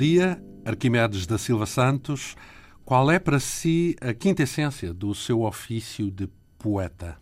[0.00, 2.34] Bom dia, Arquimedes da Silva Santos.
[2.86, 6.26] Qual é para si a quinta essência do seu ofício de
[6.58, 7.18] poeta?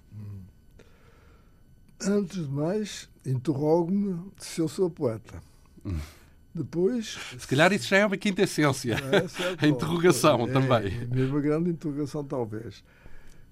[2.00, 5.42] Antes de mais, interrogo-me se eu sou poeta.
[6.54, 7.18] Depois.
[7.36, 8.94] Se calhar isso já é uma quinta essência.
[8.94, 11.00] É, certo, a interrogação é, também.
[11.02, 12.84] É mesmo uma grande interrogação, talvez.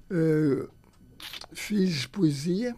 [0.08, 0.70] Uh,
[1.52, 2.76] fiz poesia,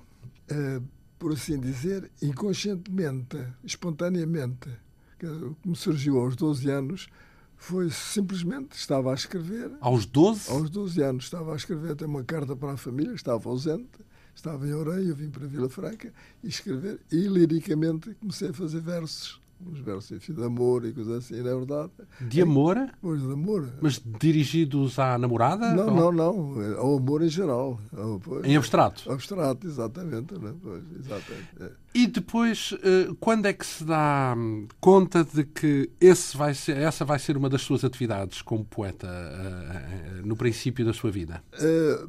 [0.51, 0.83] uh,
[1.19, 4.71] por assim dizer, inconscientemente, espontaneamente
[5.19, 5.27] que
[5.65, 7.09] me surgiu aos 12 anos
[7.57, 9.73] foi simplesmente estava a escrever.
[9.81, 10.51] Aos 12?
[10.51, 13.99] Aos 12 anos estava a escrever até uma carta para a família, estava ausente,
[14.35, 17.01] estava em Orem, eu vim para Vila Franca e escrever.
[17.11, 21.55] E liricamente comecei a fazer versos uns versos de amor e coisas assim, não é
[21.57, 21.93] verdade?
[22.21, 22.91] De amor?
[23.01, 23.69] Pois, de amor.
[23.81, 25.75] Mas dirigidos à namorada?
[25.75, 26.13] Não, ou...
[26.13, 26.77] não, não.
[26.79, 27.81] Ao amor em geral.
[28.23, 29.11] Pois, em abstrato?
[29.11, 30.39] Abstrato, exatamente.
[30.39, 30.55] Né?
[30.63, 31.49] Pois, exatamente.
[31.61, 31.71] É.
[31.95, 36.77] E depois, eh, quando é que se dá hum, conta de que esse vai ser,
[36.77, 41.11] essa vai ser uma das suas atividades como poeta eh, eh, no princípio da sua
[41.11, 41.43] vida?
[41.55, 42.09] Uh,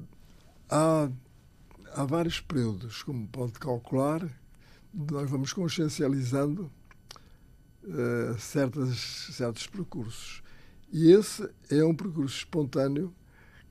[0.69, 1.09] há,
[1.95, 4.27] há vários períodos, como pode calcular,
[4.93, 6.69] nós vamos consciencializando
[7.89, 8.97] uh, certas,
[9.31, 10.41] certos percursos.
[10.91, 13.13] E esse é um percurso espontâneo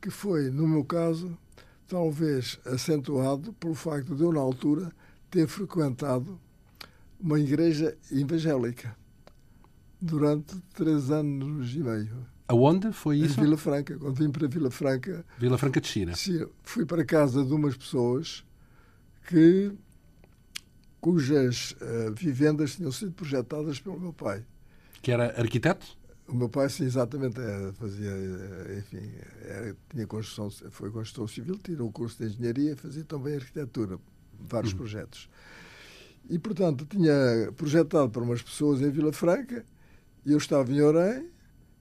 [0.00, 1.36] que foi, no meu caso,
[1.88, 4.92] talvez acentuado pelo facto de eu, na altura,
[5.30, 6.38] ter frequentado
[7.18, 8.96] uma igreja evangélica
[10.00, 12.26] durante três anos e meio.
[12.46, 13.38] Aonde foi isso?
[13.38, 13.98] Em Vila Franca.
[13.98, 15.24] Quando vim para Vila Franca.
[15.38, 16.12] Vila Franca de China.
[16.62, 18.44] Fui para casa de umas pessoas
[19.26, 19.72] que
[21.00, 24.44] cujas uh, vivendas tinham sido projetadas pelo meu pai.
[25.02, 25.96] Que era arquiteto?
[26.26, 29.10] O meu pai, sim, exatamente, era, fazia, eh, enfim,
[29.46, 33.98] era, tinha construção, foi construção civil, tirou o curso de engenharia, fazia também arquitetura,
[34.38, 34.78] vários uhum.
[34.78, 35.30] projetos.
[36.28, 39.64] E, portanto, tinha projetado para umas pessoas em Vila Franca,
[40.26, 41.30] e eu estava em Orem,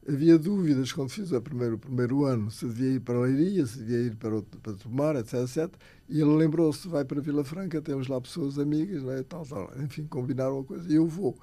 [0.07, 3.79] havia dúvidas quando fiz o primeiro, o primeiro ano se devia ir para Leiria, se
[3.79, 5.73] devia ir para, para Tomar, etc, etc.
[6.07, 9.71] E ele lembrou-se, vai para Vila Franca, temos lá pessoas amigas, né, tal, tal.
[9.83, 10.89] enfim, combinaram uma coisa.
[10.91, 11.37] E eu vou.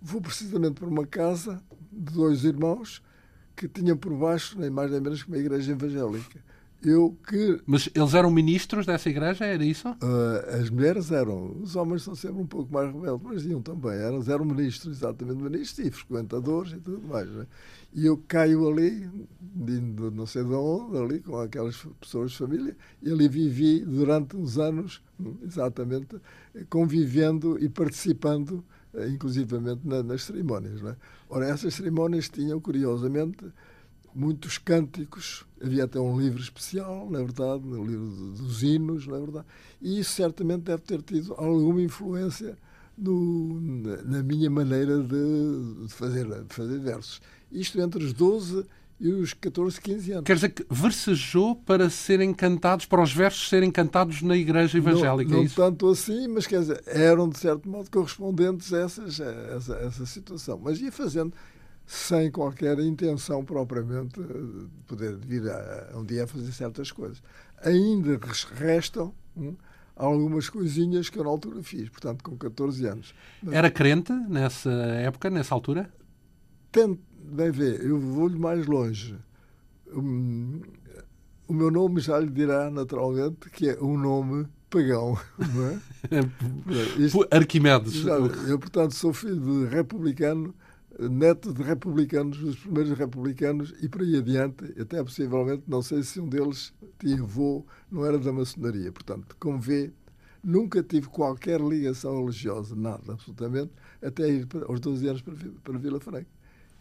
[0.00, 1.62] Vou precisamente para uma casa
[1.92, 3.02] de dois irmãos
[3.54, 6.40] que tinham por baixo, nem mais nem menos que uma igreja evangélica.
[6.80, 7.60] Eu que...
[7.66, 9.88] Mas eles eram ministros dessa igreja, era isso?
[9.88, 11.56] Uh, as mulheres eram.
[11.60, 13.92] Os homens são sempre um pouco mais rebeldes, mas iam também.
[13.92, 17.28] Eram, eram ministros, exatamente ministros e frequentadores e tudo mais.
[17.28, 17.46] Né?
[17.92, 22.76] E eu caio ali, de não sei de onde, ali com aquelas pessoas de família,
[23.02, 25.02] e ali vivi durante uns anos,
[25.42, 26.16] exatamente,
[26.68, 28.62] convivendo e participando,
[28.94, 30.80] eh, inclusivamente, nas cerimónias.
[30.80, 30.94] Né?
[31.28, 33.46] Ora, essas cerimónias tinham, curiosamente,
[34.18, 39.46] muitos cânticos, havia até um livro especial, na verdade, um livro dos hinos, na verdade,
[39.80, 42.58] e isso certamente deve ter tido alguma influência
[42.96, 43.60] no,
[44.04, 47.20] na minha maneira de fazer, de fazer versos.
[47.52, 48.66] Isto entre os 12
[49.00, 50.24] e os 14, 15 anos.
[50.24, 55.30] Quer dizer que versejou para serem cantados, para os versos serem cantados na igreja evangélica,
[55.30, 59.20] não, é não tanto assim, mas quer dizer, eram de certo modo correspondentes a, essas,
[59.20, 60.60] a essa, a essa situação.
[60.60, 61.32] Mas ia fazendo
[61.88, 67.22] sem qualquer intenção propriamente de poder vir a, um dia a fazer certas coisas.
[67.62, 68.20] Ainda
[68.56, 69.56] restam hum,
[69.96, 73.14] algumas coisinhas que eu na altura fiz, portanto, com 14 anos.
[73.42, 75.90] Mas, Era crente nessa época, nessa altura?
[76.70, 79.16] Tento, bem ver, eu vou-lhe mais longe.
[79.90, 80.60] Hum,
[81.46, 85.18] o meu nome já lhe dirá naturalmente que é um nome pagão.
[85.40, 85.78] Não é?
[87.02, 87.94] Isto, Arquimedes.
[87.94, 90.54] Já, eu, portanto, sou filho de republicano
[90.98, 96.18] neto de republicanos, dos primeiros republicanos, e por aí adiante, até possivelmente, não sei se
[96.18, 98.90] um deles tinha avô, não era da maçonaria.
[98.90, 99.92] Portanto, como vê,
[100.42, 103.70] nunca tive qualquer ligação religiosa, nada, absolutamente,
[104.02, 106.26] até ir para, aos 12 anos para, para Vila Franca.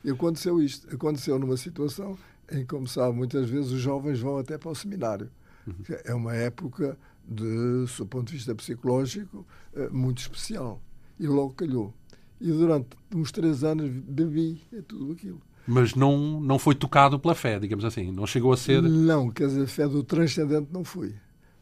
[0.03, 0.93] E aconteceu isto.
[0.93, 2.17] Aconteceu numa situação
[2.51, 5.29] em que, como sabe, muitas vezes os jovens vão até para o seminário.
[5.67, 5.75] Uhum.
[6.05, 6.97] É uma época,
[7.27, 10.81] de, do ponto de vista psicológico, eh, muito especial.
[11.19, 11.93] E logo calhou
[12.39, 15.41] e durante uns três anos bebi tudo aquilo.
[15.67, 18.11] Mas não, não foi tocado pela fé, digamos assim?
[18.11, 18.81] Não chegou a ser.
[18.81, 21.13] Não, quer dizer, a fé do transcendente não fui.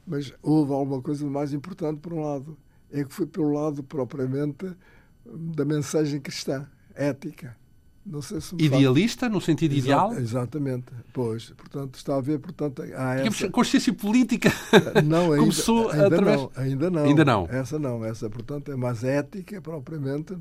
[0.05, 2.55] Mas houve alguma coisa mais importante, por um lado.
[2.91, 4.71] É que foi pelo lado propriamente
[5.25, 7.57] da mensagem cristã, ética.
[8.05, 10.13] Não se Idealista, no sentido Exa ideal?
[10.13, 10.85] Exatamente.
[11.11, 13.49] Pois, portanto, está a ver, portanto, há essa...
[13.49, 14.51] consciência política
[15.03, 16.41] não, ainda, começou ainda através...
[16.41, 17.03] Não, ainda não.
[17.03, 17.47] Ainda não.
[17.49, 18.05] Essa não.
[18.05, 20.37] Essa, portanto, é mais ética, propriamente,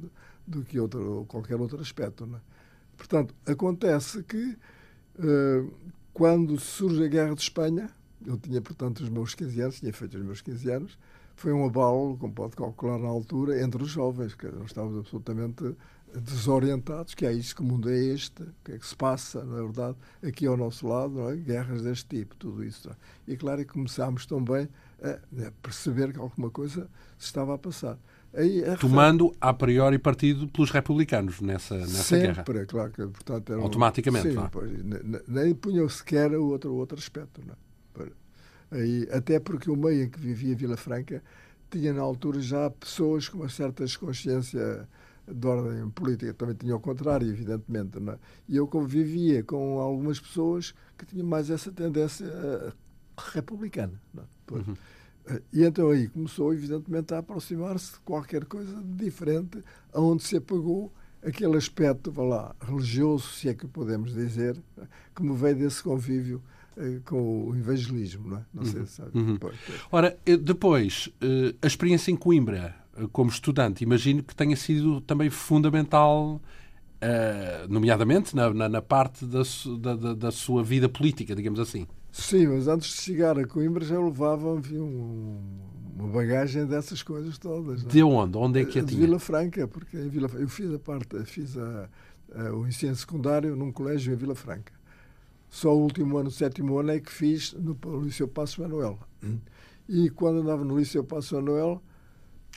[0.46, 2.26] do que outro, qualquer outro aspecto.
[2.26, 2.38] Né?
[2.98, 4.58] Portanto, acontece que
[5.18, 5.72] uh,
[6.12, 7.88] quando surge a Guerra de Espanha,
[8.26, 10.98] eu tinha, portanto, os meus 15 anos, tinha feito os meus 15 anos,
[11.34, 15.74] foi um abalo, como pode calcular na altura, entre os jovens, que nós estávamos absolutamente
[16.20, 19.44] desorientados, que é isto, que o mundo é este, o que é que se passa,
[19.44, 21.36] na verdade, aqui ao nosso lado, é?
[21.36, 22.88] guerras deste tipo, tudo isso.
[22.88, 23.32] É?
[23.32, 24.68] E claro que começámos também
[25.02, 26.88] a, perceber que alguma coisa
[27.18, 27.98] se estava a passar.
[28.32, 32.44] Aí, a Tomando a priori partido pelos republicanos nessa, nessa Sempre, guerra.
[32.44, 34.32] Sempre, claro que portanto era Automaticamente.
[34.32, 34.70] Sim, pois,
[35.28, 37.40] nem punham sequer o outro, outro aspecto.
[37.46, 38.10] Não é?
[38.70, 41.22] Aí, até porque o meio em que vivia Vila Franca
[41.70, 44.88] tinha na altura já pessoas com uma certa consciência
[45.26, 47.98] de ordem política, também tinha o contrário, evidentemente.
[47.98, 48.18] É?
[48.48, 52.72] E eu convivia com algumas pessoas que tinham mais essa tendência eh,
[53.16, 54.00] republicana.
[54.16, 54.54] É?
[54.54, 54.76] uhum.
[55.52, 60.92] E então aí começou, evidentemente, a aproximar-se de qualquer coisa diferente, aonde se apagou
[61.22, 64.56] aquele aspecto, vá lá, religioso, se é que podemos dizer,
[65.14, 66.42] que me veio desse convívio
[66.76, 68.44] eh, com o evangelismo, não é?
[68.52, 68.86] Não sei uhum.
[68.86, 69.18] se sabe.
[69.18, 69.38] Uhum.
[69.90, 72.74] Ora, eh, depois, eh, a experiência em Coimbra,
[73.12, 76.40] como estudante, imagino que tenha sido também fundamental,
[77.68, 79.42] nomeadamente na, na, na parte da,
[79.94, 81.86] da, da sua vida política, digamos assim.
[82.10, 85.36] Sim, mas antes de chegar a Coimbra já levava enfim, um,
[85.98, 87.82] uma bagagem dessas coisas todas.
[87.82, 87.90] Não?
[87.90, 87.92] É?
[87.92, 88.38] De onde?
[88.38, 89.00] Onde é que a de tinha?
[89.00, 91.88] Vila Franca, porque em Vila eu fiz a parte, fiz a,
[92.34, 94.72] a, o ensino secundário num colégio em Vila Franca.
[95.50, 98.98] Só o último ano, o sétimo ano, é que fiz no, no Liceu Passo Manuel.
[99.88, 101.82] E quando andava no Liceu Passo Manuel.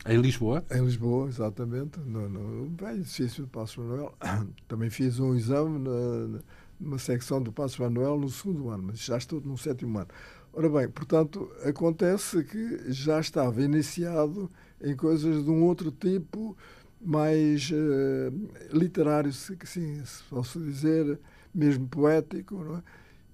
[0.06, 0.66] Em Lisboa?
[0.72, 2.00] Em Lisboa, exatamente.
[2.00, 4.14] No, no bem edifício do Passo Manuel.
[4.68, 6.40] Também fiz um exame na,
[6.80, 10.08] numa secção do Passo Manuel no segundo ano, mas já estou no sétimo ano.
[10.54, 14.50] Ora bem, portanto, acontece que já estava iniciado
[14.82, 16.58] em coisas de um outro tipo,
[17.00, 21.20] mais uh, literário, se, se posso dizer,
[21.54, 22.82] mesmo poético,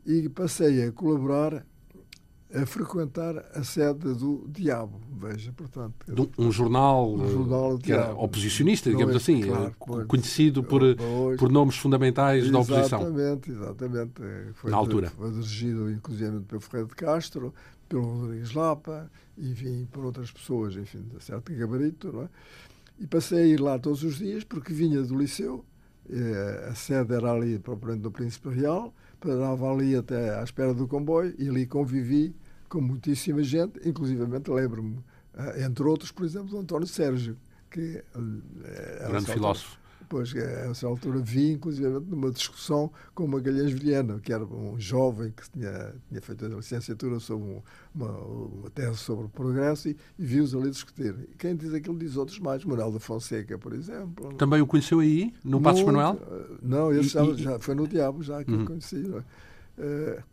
[0.05, 0.11] é?
[0.11, 1.65] e passei a colaborar
[2.53, 6.31] a frequentar a sede do Diabo, veja, portanto.
[6.37, 10.81] Um, um jornal, um jornal que era oposicionista, digamos é, assim, claro, conhecido por,
[11.37, 13.01] por nomes fundamentais da oposição.
[13.01, 14.21] Exatamente, exatamente.
[14.53, 15.09] Foi, Na altura.
[15.09, 17.53] Foi dirigido, inclusive, pelo Ferreira de Castro,
[17.89, 22.29] pelo Rodrigues Lapa, enfim, por outras pessoas, enfim, de certo gabarito, não é?
[22.99, 25.65] E passei a ir lá todos os dias, porque vinha do liceu,
[26.07, 30.87] eh, a sede era ali, propriamente do Príncipe Real, parava ali até à espera do
[30.87, 32.35] comboio e ali convivi
[32.73, 34.97] com muitíssima gente, inclusivamente lembro-me,
[35.35, 37.37] eh, entre outros, por exemplo, do António Sérgio,
[37.69, 39.77] que eh, grande filósofo.
[40.09, 40.39] Pois, a
[40.71, 45.49] essa altura vi, inclusive, numa discussão com uma Magalhães Vilhena, que era um jovem que
[45.51, 47.61] tinha, tinha feito a licenciatura sobre
[47.93, 51.15] uma, uma tese sobre o progresso e, e vi-os ali discutir.
[51.31, 54.33] E quem diz aquilo diz outros mais, Manuel da Fonseca, por exemplo.
[54.33, 56.19] Também o conheceu aí, no Passos Manuel?
[56.19, 57.35] Eh, não, esse e, já, e...
[57.37, 58.65] já, foi no Diabo, já que uhum.
[58.65, 58.97] conheci.
[58.97, 60.23] Uh,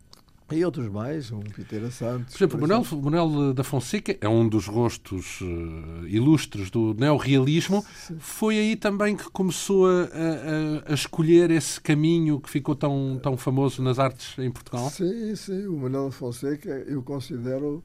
[0.56, 2.32] e outros mais, um Piteira Santos.
[2.32, 3.04] Por exemplo, por Manuel, exemplo.
[3.04, 7.84] Manuel da Fonseca é um dos rostos uh, ilustres do neorrealismo.
[8.18, 13.36] Foi aí também que começou a, a, a, escolher esse caminho que ficou tão, tão
[13.36, 14.90] famoso nas artes em Portugal?
[14.90, 15.66] Sim, sim.
[15.66, 17.82] O Manuel da Fonseca eu considero,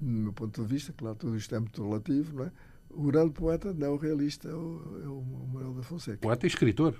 [0.00, 2.52] do meu ponto de vista, claro, tudo isto é muito relativo, não é?
[2.92, 6.18] o grande poeta neorrealista é o, é o Manuel da Fonseca.
[6.18, 6.94] Poeta e escritor.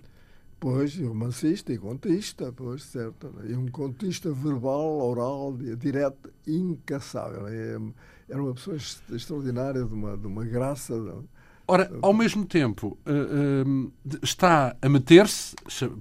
[0.60, 3.32] Pois, romancista e contista, pois, certo.
[3.48, 7.48] E um contista verbal, oral, direto, incassável.
[7.48, 7.78] É,
[8.28, 10.94] era uma pessoa extraordinária, de uma, de uma graça.
[11.66, 15.54] Ora, ao mesmo tempo, uh, uh, está a meter-se,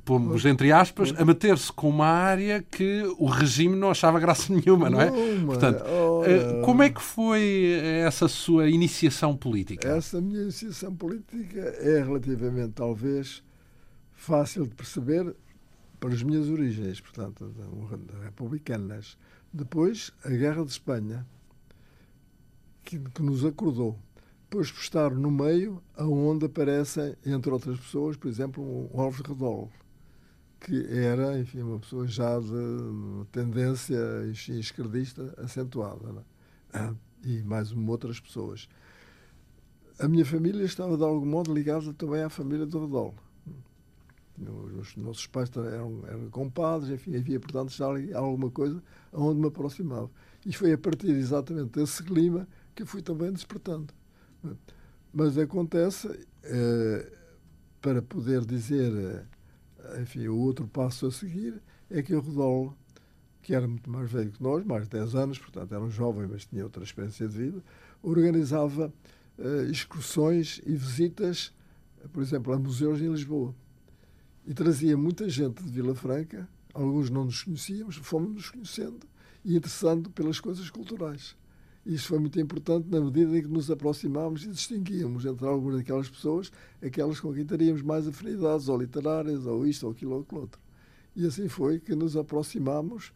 [0.04, 4.90] pomos entre aspas, a meter-se com uma área que o regime não achava graça nenhuma,
[4.90, 5.10] não é?
[5.46, 9.88] Portanto, uh, como é que foi essa sua iniciação política?
[9.88, 13.42] Essa minha iniciação política é relativamente, talvez,
[14.20, 15.34] fácil de perceber
[15.98, 17.54] para as minhas origens, portanto,
[18.22, 19.18] republicanas.
[19.52, 21.26] Depois, a Guerra de Espanha,
[22.84, 23.98] que, que nos acordou.
[24.50, 29.72] Depois, por estar no meio, aonde aparecem, entre outras pessoas, por exemplo, o Alves Redol,
[30.60, 33.98] que era, enfim, uma pessoa já de tendência
[34.28, 36.26] esquerdista acentuada.
[36.74, 36.94] É?
[37.24, 38.68] E mais uma, outras pessoas.
[39.98, 43.16] A minha família estava, de algum modo, ligada também à família do Redol
[44.48, 48.82] os nossos pais eram, eram compadres, enfim, havia, portanto, já alguma coisa
[49.12, 50.10] onde me aproximava.
[50.46, 53.94] E foi a partir exatamente desse clima que fui também despertando.
[55.14, 56.08] Mas acontece,
[56.44, 57.12] eh,
[57.82, 62.78] para poder dizer, eh, enfim, o outro passo a seguir, é que o Rodolo,
[63.42, 66.28] que era muito mais velho que nós, mais de 10 anos, portanto era um jovem,
[66.28, 67.64] mas tinha outra experiência de vida,
[68.02, 68.94] organizava
[69.38, 71.54] eh, excursões e visitas,
[72.14, 73.54] por exemplo, a museus em Lisboa
[74.50, 79.00] e trazia muita gente de Vila Franca, alguns não nos conhecíamos, fomos nos conhecendo,
[79.46, 81.38] e interessando pelas coisas culturais.
[81.86, 86.10] Isso foi muito importante na medida em que nos aproximámos e distinguíamos entre algumas daquelas
[86.10, 86.52] pessoas
[86.84, 90.60] aquelas com quem teríamos mais afinidades, ou literárias, ou isto, ou aquilo, ou aquilo outro.
[91.16, 93.14] E assim foi que nos aproximámos,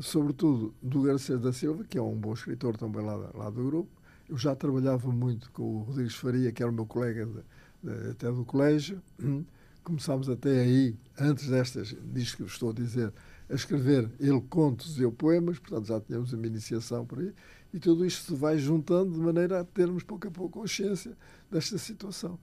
[0.00, 3.90] sobretudo do Garcês da Silva, que é um bom escritor também lá, lá do grupo.
[4.28, 7.42] Eu já trabalhava muito com o Rodrigues Faria, que era o meu colega de,
[7.82, 9.02] de, até do colégio.
[9.90, 13.12] Começámos até aí, antes destas, disto que estou a dizer,
[13.50, 17.32] a escrever ele contos e eu poemas, portanto já tínhamos uma iniciação por aí,
[17.74, 21.16] e tudo isto se vai juntando de maneira a termos pouco a pouco consciência
[21.50, 22.38] desta situação.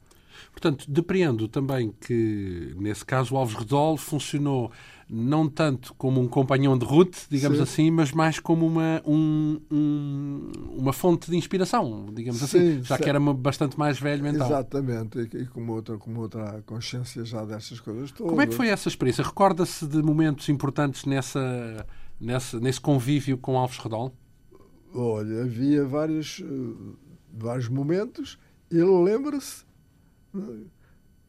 [0.51, 4.69] Portanto, depreendo também que, nesse caso, o Alves Redol funcionou
[5.09, 7.63] não tanto como um companhão de route, digamos Sim.
[7.63, 12.83] assim, mas mais como uma, um, um, uma fonte de inspiração, digamos assim, Sim, assim,
[12.83, 14.47] já que era bastante mais velho mental.
[14.47, 18.29] Exatamente, e, com outra, com outra consciência já destas coisas todas.
[18.29, 19.23] Como é que foi essa experiência?
[19.23, 21.85] Recorda-se de momentos importantes nessa,
[22.19, 24.13] nessa, nesse convívio com Alves Redol?
[24.93, 26.95] Olha, havia vários, eh,
[27.33, 28.37] vários momentos.
[28.69, 29.63] Ele lembra-se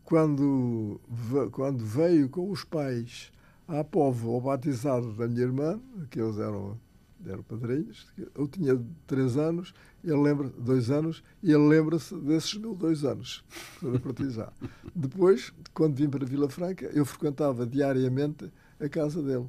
[0.02, 1.00] quando,
[1.52, 3.30] quando veio com os pais
[3.68, 5.78] à povo batizado da minha irmã,
[6.10, 6.80] que eles eram,
[7.26, 12.78] eram padrinhos, eu tinha três anos, ele lembra, dois anos, e ele lembra-se desses meus
[12.78, 13.44] dois anos
[13.78, 14.52] para batizar.
[14.96, 19.46] Depois, quando vim para Vila Franca, eu frequentava diariamente a casa dele.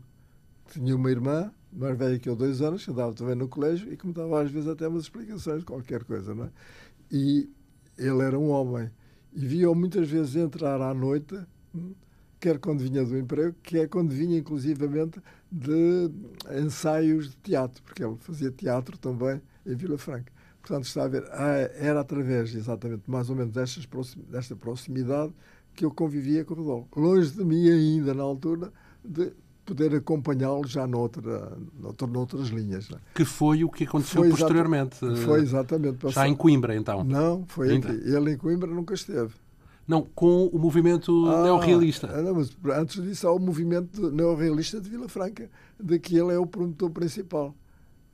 [0.71, 3.95] Tinha uma irmã, mais velha que eu, dois anos, que andava também no colégio e
[3.95, 6.49] que me dava às vezes até umas explicações de qualquer coisa, não é?
[7.09, 7.49] E
[7.97, 8.91] ele era um homem
[9.33, 11.39] e via-o muitas vezes entrar à noite,
[11.73, 11.93] hum,
[12.39, 16.09] quer quando vinha do emprego, quer quando vinha inclusivamente de
[16.63, 20.31] ensaios de teatro, porque ele fazia teatro também em Vila Franca.
[20.61, 23.87] Portanto, está a ver, ah, era através exatamente mais ou menos destas,
[24.29, 25.33] desta proximidade
[25.73, 26.99] que eu convivia com o Rodolfo.
[26.99, 28.71] Longe de mim ainda, na altura,
[29.03, 29.31] de
[29.65, 32.89] poder acompanhá-lo já noutra, noutra, noutras linhas.
[32.91, 32.97] É?
[33.13, 34.97] Que foi o que aconteceu foi posteriormente.
[35.23, 36.09] Foi exatamente.
[36.09, 37.03] Já em Coimbra, então?
[37.03, 37.91] Não, foi aqui.
[37.91, 39.33] Ele em Coimbra nunca esteve.
[39.89, 42.07] Não, com o movimento ah, neorrealista.
[42.13, 46.31] Ah, não, mas antes disso há o movimento neorrealista de Vila Franca, de que ele
[46.31, 47.55] é o promotor principal.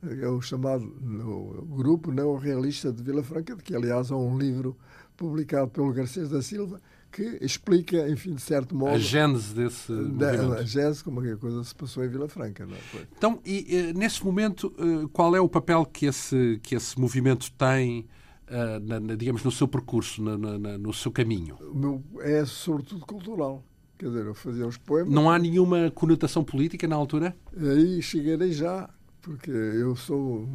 [0.02, 4.74] É o chamado o Grupo Neorrealista de Vila Franca, de que, aliás, há um livro
[5.18, 6.80] publicado pelo Garcês da Silva,
[7.12, 8.94] que explica, enfim, de certo modo.
[8.94, 9.92] A gênese desse.
[9.92, 12.64] Da, a gênese, como a coisa se passou em Vila Franca.
[12.64, 12.78] Não é?
[13.14, 17.52] Então, e eh, nesse momento, eh, qual é o papel que esse, que esse movimento
[17.52, 18.06] tem,
[18.48, 21.56] eh, na, na, digamos, no seu percurso, na, no seu caminho?
[21.74, 23.64] Meu, é sobretudo cultural.
[23.98, 25.12] Quer dizer, eu fazia os poemas.
[25.12, 27.34] Não há nenhuma conotação política na altura?
[27.56, 28.90] Aí chegarei já,
[29.22, 30.46] porque eu sou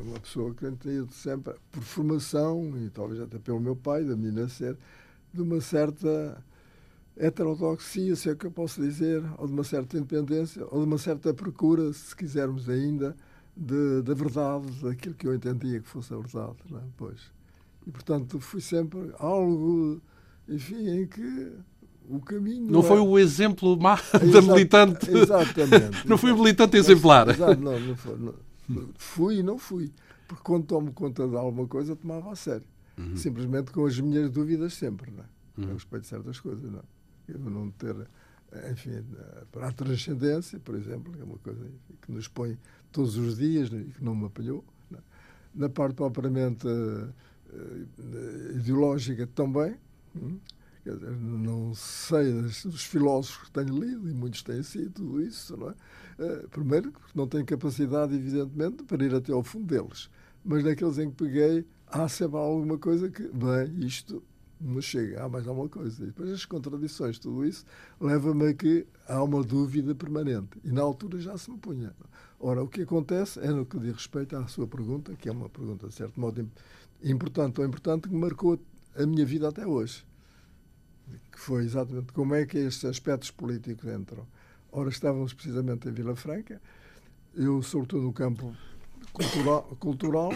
[0.00, 4.32] uma pessoa que tenho sempre, por formação, e talvez até pelo meu pai, da minha
[4.32, 4.76] nascer,
[5.34, 6.42] de uma certa
[7.16, 10.98] heterodoxia, se é que eu posso dizer, ou de uma certa independência, ou de uma
[10.98, 13.16] certa procura, se quisermos ainda,
[13.56, 16.56] da verdade, daquilo que eu entendia que fosse a verdade.
[16.70, 16.82] Não é?
[16.96, 17.20] pois.
[17.86, 20.00] E, portanto, fui sempre algo,
[20.48, 21.52] enfim, em que
[22.08, 22.70] o caminho.
[22.70, 23.96] Não foi o exemplo má
[24.32, 25.10] da militante.
[25.10, 26.06] Exatamente.
[26.06, 27.28] não fui militante exemplar.
[27.28, 28.16] Exato, não, não foi.
[28.18, 28.34] Não.
[28.96, 29.92] Fui e não fui.
[30.26, 32.66] Porque quando tomo conta de alguma coisa, tomava a sério.
[32.98, 33.16] Uhum.
[33.16, 35.26] Simplesmente com as minhas dúvidas sempre, não é?
[35.58, 35.70] Uhum.
[35.70, 36.82] A respeito de certas coisas, não.
[37.28, 37.94] Eu não ter,
[38.72, 39.04] enfim,
[39.52, 41.64] para a transcendência, por exemplo, é uma coisa
[42.02, 42.58] que nos põe
[42.96, 44.64] todos os dias que não me apanhou.
[44.90, 45.02] Não é?
[45.54, 47.12] Na parte propriamente uh,
[48.56, 49.76] ideológica também.
[50.16, 50.38] Hum?
[50.86, 55.74] Não sei dos filósofos que tenho lido, e muitos têm sido tudo isso, não é?
[56.18, 60.08] Uh, primeiro, não tenho capacidade, evidentemente, para ir até ao fundo deles.
[60.44, 64.22] Mas naqueles em que peguei, há sempre alguma coisa que, bem, isto
[64.60, 66.02] não chega, há mais alguma coisa.
[66.02, 67.64] E depois as contradições, tudo isso,
[68.00, 70.58] leva-me a que há uma dúvida permanente.
[70.64, 71.94] E na altura já se me punha.
[72.38, 75.48] Ora, o que acontece é no que diz respeito à sua pergunta, que é uma
[75.48, 76.48] pergunta, de certo modo,
[77.02, 78.58] importante ou importante, que marcou
[78.94, 80.04] a minha vida até hoje.
[81.30, 84.26] Que foi exatamente como é que estes aspectos políticos entram.
[84.72, 86.60] Ora, estávamos precisamente em Vila Franca,
[87.34, 88.54] eu, sobretudo no campo
[89.12, 90.32] cultural, cultural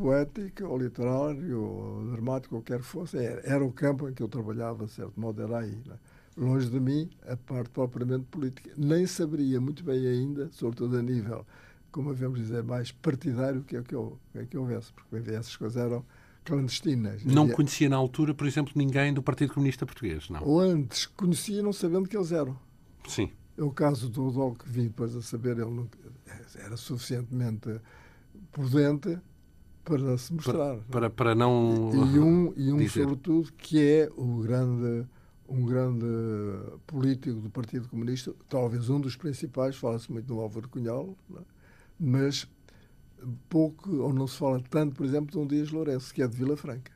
[0.00, 4.28] poética, ou literário, ou dramático, qualquer que fosse, era, era, o campo em que eu
[4.28, 5.78] trabalhava, de certo modo, era aí.
[5.86, 5.96] Né?
[6.36, 8.70] Longe de mim, a parte propriamente política.
[8.76, 11.46] Nem saberia muito bem ainda, sobretudo a nível,
[11.92, 15.54] como devemos dizer, mais partidário, que é o que, eu, é que houvesse, porque essas
[15.54, 16.04] coisas eram
[16.44, 17.22] clandestinas.
[17.24, 20.42] Não e, conhecia na altura, por exemplo, ninguém do Partido Comunista Português, não?
[20.42, 22.56] Ou antes, conhecia não sabendo que eles eram.
[23.06, 23.30] Sim.
[23.58, 25.86] É o caso do Rodolfo que vim depois a saber, ele não,
[26.56, 27.78] era suficientemente
[28.50, 29.18] prudente
[29.84, 30.76] para se mostrar.
[30.76, 31.90] Para, para, para não.
[31.92, 35.06] E um, e um sobretudo, que é o grande,
[35.48, 36.06] um grande
[36.86, 41.40] político do Partido Comunista, talvez um dos principais, fala-se muito no Álvaro Cunhal, é?
[41.98, 42.46] mas
[43.48, 46.36] pouco ou não se fala tanto, por exemplo, de um Dias Lourenço, que é de
[46.36, 46.92] Vila Franca.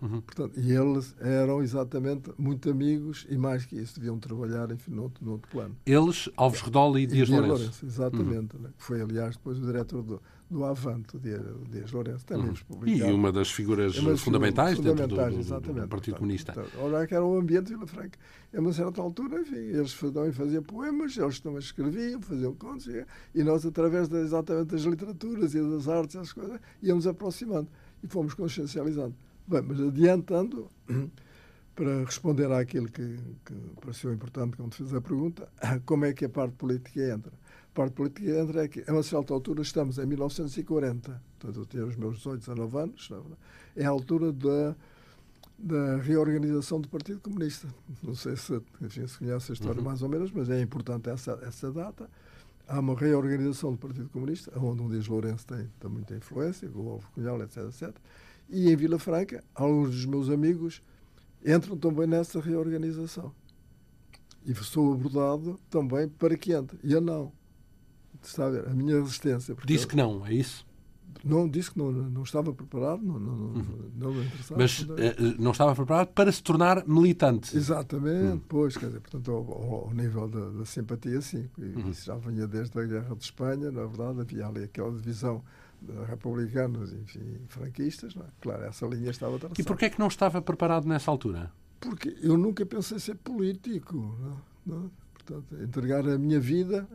[0.00, 0.20] Uhum.
[0.20, 5.04] Portanto, e eles eram exatamente muito amigos e mais que isso, deviam trabalhar enfim, no,
[5.04, 5.74] outro, no outro plano.
[5.86, 7.54] Eles, Alves Redol e Dias, Dias Lourenço.
[7.54, 7.86] Lourenço.
[7.86, 8.62] Exatamente, uhum.
[8.62, 8.70] né?
[8.76, 12.54] que foi, aliás, depois o diretor do, do Avante, Dias, Dias Lourenço, tem uhum.
[12.86, 16.54] E uma das figuras é fundamentais, fundamentais dentro do, do, do, Partido Comunista.
[16.78, 18.18] olha que era o ambiente de Vila Franca.
[18.54, 22.88] A uma certa altura, enfim, eles também faziam poemas, eles também escreviam, faziam contos,
[23.34, 27.68] e nós, através de, exatamente das literaturas e das artes, as coisas, íamos aproximando
[28.02, 29.14] e fomos consciencializando.
[29.48, 30.70] Bem, mas adiantando,
[31.76, 35.46] para responder àquilo que, que pareceu importante quando fez a pergunta,
[35.84, 37.30] como é que a parte política entra?
[37.30, 41.66] A parte política entra é que, a uma certa altura, estamos em 1940, portanto, eu
[41.66, 43.10] tenho os meus 18, 19 anos,
[43.76, 44.74] é a altura da,
[45.58, 47.68] da reorganização do Partido Comunista.
[48.02, 49.84] Não sei se, enfim, se conhece a história uhum.
[49.84, 52.08] mais ou menos, mas é importante essa, essa data.
[52.66, 56.88] Há uma reorganização do Partido Comunista, onde um Dias Lourenço tem, tem muita influência, o
[56.88, 57.94] Alvo Cunhal, etc, etc.
[58.48, 60.80] E em Vila Franca, alguns dos meus amigos
[61.44, 63.32] entram também nessa reorganização.
[64.44, 66.78] E sou abordado também para que entre.
[66.84, 67.32] E eu não.
[68.22, 68.68] Está a ver?
[68.68, 69.56] A minha resistência.
[69.64, 70.66] Disse que não, é isso?
[71.24, 73.90] Não, disse que não, não estava preparado, não, não, uhum.
[73.96, 74.60] não, não interessava.
[74.60, 74.96] Mas uh,
[75.38, 77.56] não estava preparado para se tornar militante.
[77.56, 78.42] Exatamente, uhum.
[78.46, 81.48] pois, quer dizer, portanto, ao, ao nível da, da, simpatia, sim.
[81.58, 81.90] Uhum.
[81.90, 85.42] Isso já vinha desde a Guerra de Espanha, na verdade, havia ali aquela divisão
[86.06, 88.28] republicanos, enfim, franquistas, não é?
[88.40, 89.60] Claro, essa linha estava traçada.
[89.60, 91.50] E porquê é que não estava preparado nessa altura?
[91.80, 94.90] Porque eu nunca pensei ser político, não, não?
[95.12, 96.88] Portanto, entregar a minha vida,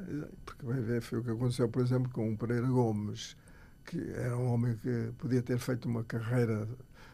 [0.46, 3.36] porque vai ver, foi o que aconteceu, por exemplo, com o Pereira Gomes,
[3.86, 6.68] que era um homem que podia ter feito uma carreira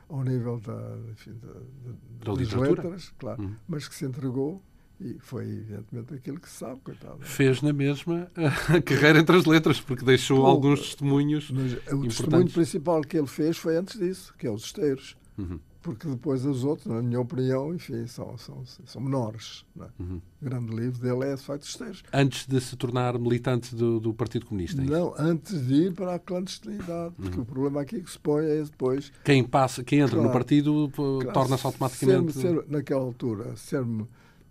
[0.10, 3.56] ao nível da, enfim, da, da, das letras, claro, uhum.
[3.68, 4.62] mas que se entregou
[5.00, 7.20] e foi, evidentemente, aquilo que se sabe, coitado.
[7.22, 11.52] Fez na mesma a carreira entre as letras, porque deixou alguns testemunhos.
[11.52, 15.16] Mas o testemunho principal que ele fez foi antes disso, que é os esteiros.
[15.38, 15.60] Uhum.
[15.88, 19.64] Porque depois os outros, na minha opinião, enfim, são, são, são menores.
[19.80, 19.86] É?
[20.00, 20.20] Uhum.
[20.42, 22.04] O grande livro dele é, de facto, esteiros.
[22.12, 24.82] Antes de se tornar militante do, do Partido Comunista?
[24.82, 27.14] É Não, antes de ir para a clandestinidade.
[27.16, 27.44] Porque uhum.
[27.44, 29.14] o problema aqui que se põe é depois.
[29.24, 32.34] Quem, passa, quem entra claro, no partido claro, torna-se automaticamente.
[32.34, 34.08] Ser, ser, naquela altura, ser-me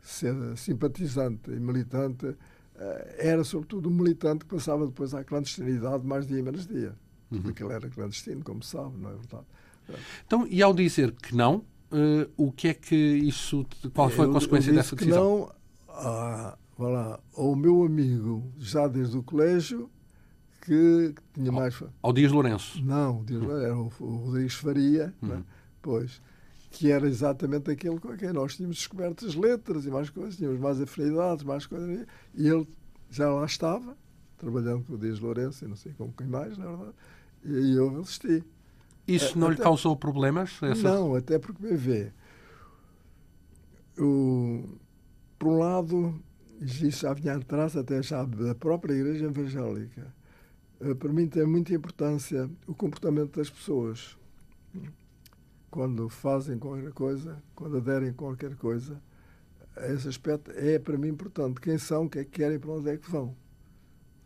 [0.06, 2.36] ser simpatizante e militante,
[2.76, 6.94] eh, era sobretudo um militante que passava depois à clandestinidade mais dia menos dia.
[7.30, 7.42] Uhum.
[7.42, 9.44] Porque ele era clandestino, como se sabe, não é verdade?
[10.26, 13.66] Então, e ao dizer que não, uh, o que é que isso.
[13.94, 15.16] Qual foi a consequência dessa decisão?
[15.16, 15.52] Que não,
[15.88, 19.90] ah, lá, ao meu amigo, já desde o colégio,
[20.62, 21.80] que tinha mais.
[22.02, 22.82] Ao Dias Lourenço?
[22.84, 25.24] Não, o Dias Lourenço, era o, o Rodrigues Faria, é?
[25.24, 25.36] uhum.
[25.36, 25.44] né?
[25.82, 26.20] pois
[26.76, 30.60] que era exatamente aquele com quem nós tínhamos descoberto as letras e mais coisas, tínhamos
[30.60, 32.68] mais afinidades, mais coisas, e ele
[33.10, 33.96] já lá estava,
[34.36, 36.92] trabalhando com o Dias Lourenço e não sei com quem mais, na verdade,
[37.46, 38.44] e eu assisti.
[39.08, 40.58] Isso não até, lhe causou problemas?
[40.62, 40.82] Essa...
[40.82, 42.12] Não, até porque, me vê,
[43.98, 44.62] o,
[45.38, 46.22] por um lado,
[46.60, 50.14] isso já vinha atrás até já da própria Igreja Evangélica,
[50.82, 54.18] eh, para mim tem muita importância o comportamento das pessoas
[55.70, 59.00] quando fazem qualquer coisa, quando aderem a qualquer coisa,
[59.76, 61.60] esse aspecto é para mim importante.
[61.60, 63.36] Quem são, o que é que querem, para onde é que vão.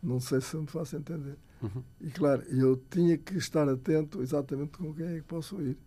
[0.01, 1.37] Não sei se me faço entender.
[1.61, 1.83] Uhum.
[1.99, 5.77] E claro, eu tinha que estar atento exatamente com quem é que posso ir.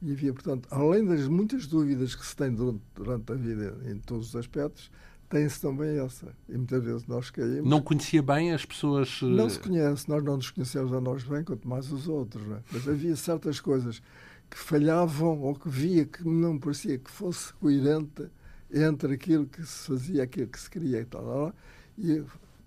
[0.00, 3.98] E havia, portanto, além das muitas dúvidas que se tem durante, durante a vida em
[3.98, 4.90] todos os aspectos,
[5.28, 6.34] tem-se também essa.
[6.48, 7.68] E muitas vezes nós caímos.
[7.68, 9.20] Não conhecia bem as pessoas.
[9.20, 12.42] Não se conhece, nós não nos conhecemos a nós bem, quanto mais os outros.
[12.50, 12.62] É?
[12.72, 14.02] Mas havia certas coisas
[14.50, 18.28] que falhavam ou que via que não parecia que fosse coerente
[18.72, 21.54] entre aquilo que se fazia, aquilo que se queria e tal,
[21.96, 22.22] e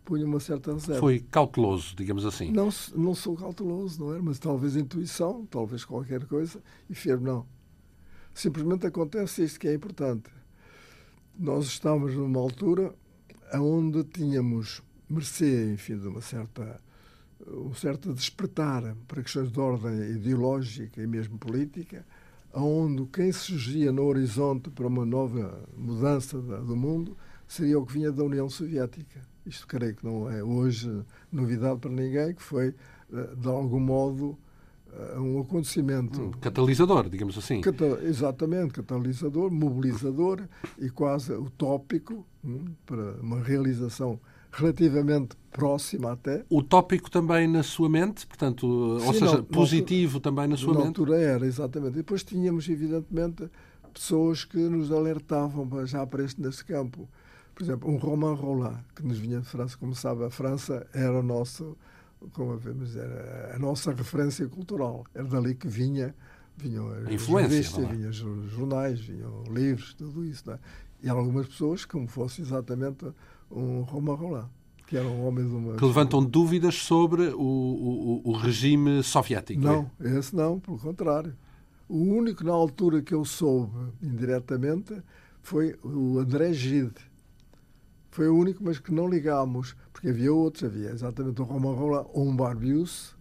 [0.06, 1.00] punha uma certa reserva.
[1.00, 2.52] Foi cauteloso, digamos assim.
[2.52, 4.20] Não, não sou cauteloso, não é?
[4.20, 7.46] Mas talvez intuição, talvez qualquer coisa, e firme não.
[8.34, 10.30] Simplesmente acontece isto que é importante.
[11.38, 12.94] Nós estávamos numa altura
[13.54, 16.82] onde tínhamos mercê, enfim, de uma certa
[17.48, 22.06] um certo despertar para questões de ordem ideológica e mesmo política,
[22.54, 28.12] onde quem surgia no horizonte para uma nova mudança do mundo seria o que vinha
[28.12, 29.22] da União Soviética.
[29.46, 32.74] Isto creio que não é hoje novidade para ninguém, que foi,
[33.14, 34.38] eh, de algum modo,
[34.94, 36.22] eh, um acontecimento.
[36.22, 37.62] Um catalisador, digamos assim.
[38.04, 40.48] Exatamente, catalisador, mobilizador
[40.80, 44.20] e quase utópico hum, para uma realização
[44.54, 46.46] relativamente próxima até.
[46.50, 50.80] Utópico também na sua mente, portanto, Sim, ou seja, não, positivo também na sua na
[50.80, 50.84] mente?
[50.84, 51.94] Na altura era, exatamente.
[51.94, 53.50] E depois tínhamos, evidentemente,
[53.94, 57.10] pessoas que nos alertavam já para este nesse campo.
[57.54, 61.20] Por exemplo, um Romain Roland, que nos vinha de França, como sabe, a França era
[61.20, 61.78] o nosso
[62.32, 65.06] como vemos, era a nossa referência cultural.
[65.14, 66.16] Era dali que vinha,
[66.56, 67.88] vinham as revistas, é?
[67.88, 70.50] vinham os jornais, vinham livros, tudo isso.
[70.50, 70.60] É?
[71.02, 73.06] E algumas pessoas, como fosse exatamente
[73.54, 74.50] um Roma Roland,
[74.88, 75.76] que era homem de uma.
[75.76, 79.62] Que levantam dúvidas sobre o, o, o regime soviético.
[79.62, 81.36] Não, esse não, pelo contrário.
[81.88, 84.96] O único na altura que eu soube indiretamente
[85.42, 86.96] foi o André Gide.
[88.10, 92.08] Foi o único, mas que não ligámos, porque havia outros, havia exatamente o Roman Roland
[92.14, 93.16] ou um Barbius,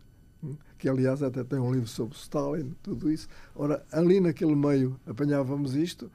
[0.79, 3.27] que aliás até tem um livro sobre Stalin, tudo isso.
[3.55, 6.11] Ora, ali naquele meio apanhávamos isto,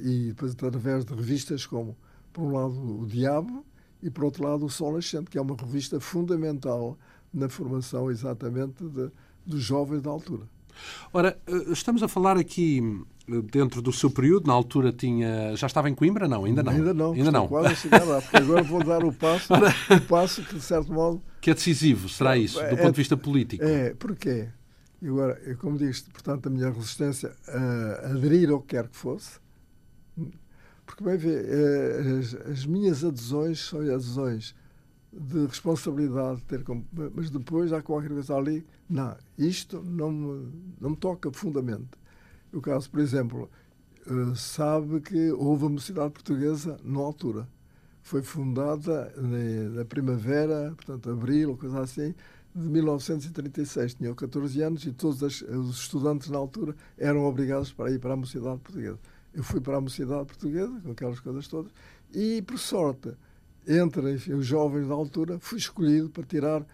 [0.00, 1.96] e depois através de revistas como,
[2.36, 3.64] por um lado, o Diabo,
[4.02, 6.98] e por outro lado, o Sol Nascente, que é uma revista fundamental
[7.32, 9.10] na formação exatamente de,
[9.46, 10.44] dos jovens da altura.
[11.14, 12.82] Ora, eh, estamos a falar aqui
[13.26, 15.56] eh, dentro do seu período, na altura tinha.
[15.56, 16.28] Já estava em Coimbra?
[16.28, 16.72] Não, ainda não.
[16.72, 17.48] Ainda não, ainda não.
[17.48, 19.54] quase a chegar lá, porque agora vou dar o passo,
[19.96, 21.22] o passo que, de certo modo.
[21.40, 23.64] Que é decisivo, será isso, do é, ponto de vista político?
[23.64, 24.48] É, porquê?
[25.00, 29.40] E agora, como digo, portanto, a minha resistência a aderir ao que quer que fosse,
[30.86, 31.44] porque, bem vê,
[32.18, 34.54] as, as minhas adesões são adesões
[35.12, 36.62] de responsabilidade, ter
[37.14, 41.88] mas depois há qualquer coisa ali, não, isto não me, não me toca profundamente.
[42.52, 43.50] O caso, por exemplo,
[44.36, 47.48] sabe que houve uma cidade portuguesa na altura.
[48.02, 49.12] Foi fundada
[49.72, 52.14] na primavera, portanto, abril, coisa assim,
[52.54, 53.94] de 1936.
[53.94, 58.16] Tinha 14 anos e todos os estudantes na altura eram obrigados para ir para a
[58.16, 58.98] mocidade portuguesa.
[59.36, 61.70] Eu fui para a mocidade portuguesa, com aquelas coisas todas,
[62.10, 63.12] e, por sorte,
[63.68, 66.66] entre enfim, os jovens da altura, fui escolhido para tirar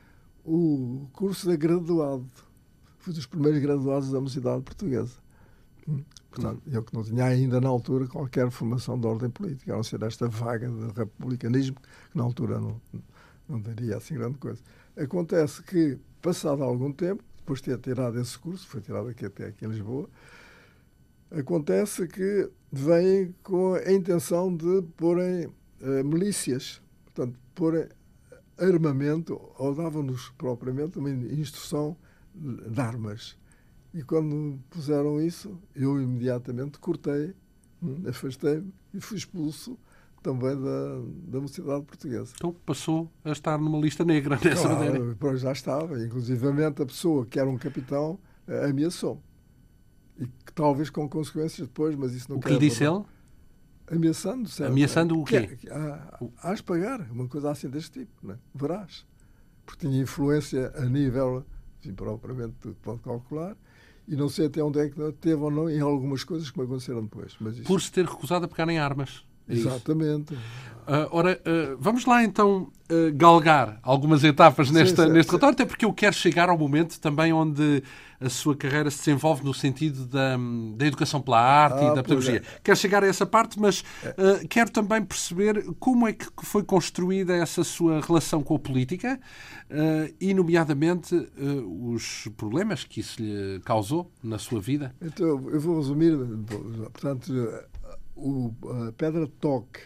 [0.44, 2.24] o curso de graduado.
[2.98, 5.16] Fui dos primeiros graduados da mocidade portuguesa.
[6.30, 9.82] Portanto, eu que não tinha ainda na altura qualquer formação de ordem política, a não
[9.82, 11.76] ser esta vaga de republicanismo,
[12.12, 12.80] que na altura não,
[13.48, 14.62] não daria assim grande coisa.
[14.96, 19.46] Acontece que, passado algum tempo, depois de ter tirado esse curso, foi tirado aqui até
[19.46, 20.08] aqui em Lisboa,
[21.38, 27.86] acontece que vêm com a intenção de porem uh, milícias, portanto, porem
[28.58, 31.96] armamento, ou davam-nos propriamente uma instrução
[32.34, 33.36] de armas.
[33.92, 37.34] E quando puseram isso, eu imediatamente cortei,
[37.82, 39.78] hum, afastei-me e fui expulso
[40.22, 42.32] também da, da mocidade portuguesa.
[42.36, 45.36] Então passou a estar numa lista negra dessa claro, maneira.
[45.36, 46.02] Já estava.
[46.02, 48.18] Inclusivamente a pessoa que era um capitão
[48.48, 49.20] uh, ameaçou-me.
[50.54, 53.02] Talvez com consequências depois, mas isso não O que lhe disse ele?
[53.90, 54.70] Ameaçando, certo?
[54.70, 55.46] Ameaçando o quê?
[55.56, 55.68] Que,
[56.42, 58.38] hás pagar, uma coisa assim deste tipo, não é?
[58.54, 59.06] verás.
[59.66, 61.44] Porque tinha influência a nível,
[61.80, 63.56] enfim, propriamente pode calcular,
[64.06, 66.64] e não sei até onde é que teve ou não em algumas coisas que me
[66.64, 67.36] aconteceram depois.
[67.40, 67.64] Mas isso...
[67.64, 69.24] Por se ter recusado a pegar em armas.
[69.52, 70.34] É Exatamente.
[70.82, 75.36] Uh, ora, uh, vamos lá então uh, galgar algumas etapas nesta, sim, sim, neste sim.
[75.36, 77.84] relatório, até porque eu quero chegar ao momento também onde
[78.20, 80.36] a sua carreira se desenvolve no sentido da,
[80.76, 82.38] da educação pela arte ah, e da pedagogia.
[82.38, 82.60] É.
[82.64, 84.46] Quero chegar a essa parte, mas é.
[84.48, 89.18] quero também perceber como é que foi construída essa sua relação com a política
[90.20, 91.16] e, nomeadamente,
[91.90, 94.94] os problemas que isso lhe causou na sua vida.
[95.02, 96.16] Então, eu vou resumir,
[96.92, 97.32] portanto,
[98.16, 98.54] o,
[98.88, 99.80] a pedra toque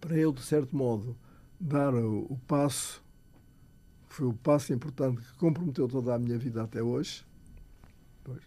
[0.00, 1.16] para eu, de certo modo,
[1.58, 3.02] dar o, o passo,
[4.08, 7.24] foi o passo importante que comprometeu toda a minha vida até hoje.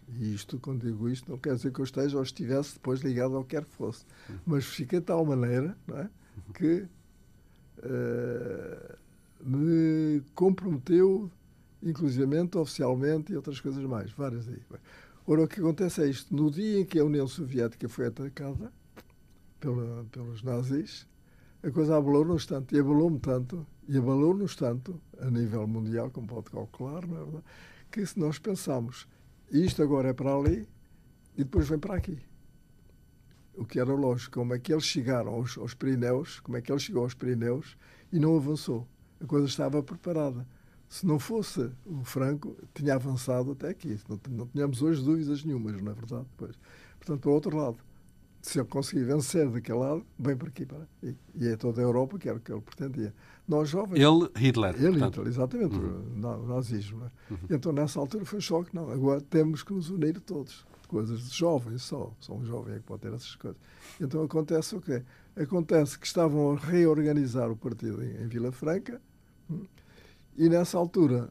[0.08, 3.34] E isto, quando digo isto, não quer dizer que eu esteja ou estivesse depois ligado
[3.34, 4.04] ao que quer que fosse.
[4.44, 6.08] Mas fiquei de tal maneira é,
[6.52, 6.86] que
[7.78, 8.96] uh,
[9.42, 11.30] me comprometeu,
[11.82, 14.60] inclusivamente, oficialmente e outras coisas mais, várias aí.
[15.26, 16.34] Ora, o que acontece é isto.
[16.34, 18.70] No dia em que a União Soviética foi atacada
[19.60, 21.06] pela, pelos nazis,
[21.62, 26.50] a coisa abalou-nos tanto, e abalou-me tanto, e abalou-nos tanto, a nível mundial, como pode
[26.50, 27.44] calcular, não é verdade?
[27.90, 29.08] que se nós pensamos,
[29.50, 30.68] isto agora é para ali,
[31.36, 32.18] e depois vem para aqui.
[33.54, 36.70] O que era lógico, como é que eles chegaram aos, aos Pirineus, como é que
[36.70, 37.76] ele chegou aos Pirineus
[38.12, 38.86] e não avançou.
[39.20, 40.46] A coisa estava preparada.
[40.88, 43.98] Se não fosse o Franco, tinha avançado até aqui.
[44.08, 46.26] Não, não tínhamos hoje dúvidas nenhumas, não é verdade?
[46.36, 46.56] Pois.
[46.98, 47.78] Portanto, para o outro lado,
[48.42, 50.64] se ele conseguir vencer daquele lado, vem para aqui.
[50.64, 53.14] Para, e, e é toda a Europa que era o que ele pretendia.
[53.46, 54.00] Nós jovens.
[54.00, 54.74] Ele, Hitler.
[54.76, 55.16] Ele, portanto.
[55.16, 55.76] Hitler, exatamente.
[55.76, 56.44] Uhum.
[56.44, 57.04] O nazismo.
[57.04, 57.32] É?
[57.32, 57.38] Uhum.
[57.50, 58.74] Então, nessa altura, foi um choque.
[58.74, 60.64] Não, agora temos que nos unir todos.
[60.88, 62.12] Coisas de jovens só.
[62.18, 63.60] Só um jovem é que pode ter essas coisas.
[64.00, 65.02] Então, acontece o quê?
[65.36, 69.00] Acontece que estavam a reorganizar o partido em, em Vila Franca.
[69.50, 69.64] Hum,
[70.36, 71.30] e nessa altura,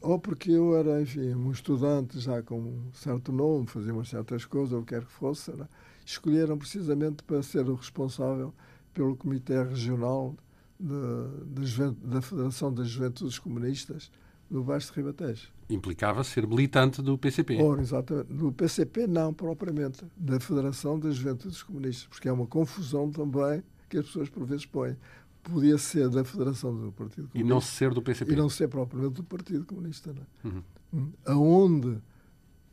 [0.00, 4.44] ou porque eu era, enfim, um estudante já com um certo nome, fazia umas certas
[4.44, 5.68] coisas, ou o que quer que fosse, né?
[6.12, 8.54] Escolheram precisamente para ser o responsável
[8.92, 10.36] pelo Comitê Regional
[10.78, 14.10] da, da Federação das Juventudes Comunistas
[14.50, 15.48] no Baixo de Ribatejo.
[15.68, 17.62] Implicava ser militante do PCP.
[17.62, 18.32] Ora, exatamente.
[18.32, 20.04] Do PCP não, propriamente.
[20.16, 24.66] Da Federação das Juventudes Comunistas, porque é uma confusão também que as pessoas por vezes
[24.66, 24.96] põem.
[25.42, 27.38] Podia ser da Federação do Partido Comunista.
[27.38, 28.32] E não ser do PCP.
[28.32, 30.12] E não ser propriamente do Partido Comunista.
[30.12, 30.54] Não é?
[30.54, 30.62] Uhum.
[30.92, 31.12] Hum.
[31.24, 31.98] Aonde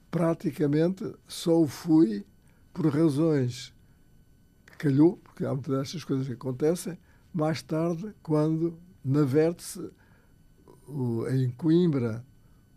[0.09, 2.25] praticamente só fui
[2.77, 3.73] por razões
[4.67, 6.95] que calhou, porque há muitas destas coisas que acontecem,
[7.33, 9.89] mais tarde, quando na Vértice,
[11.31, 12.23] em Coimbra,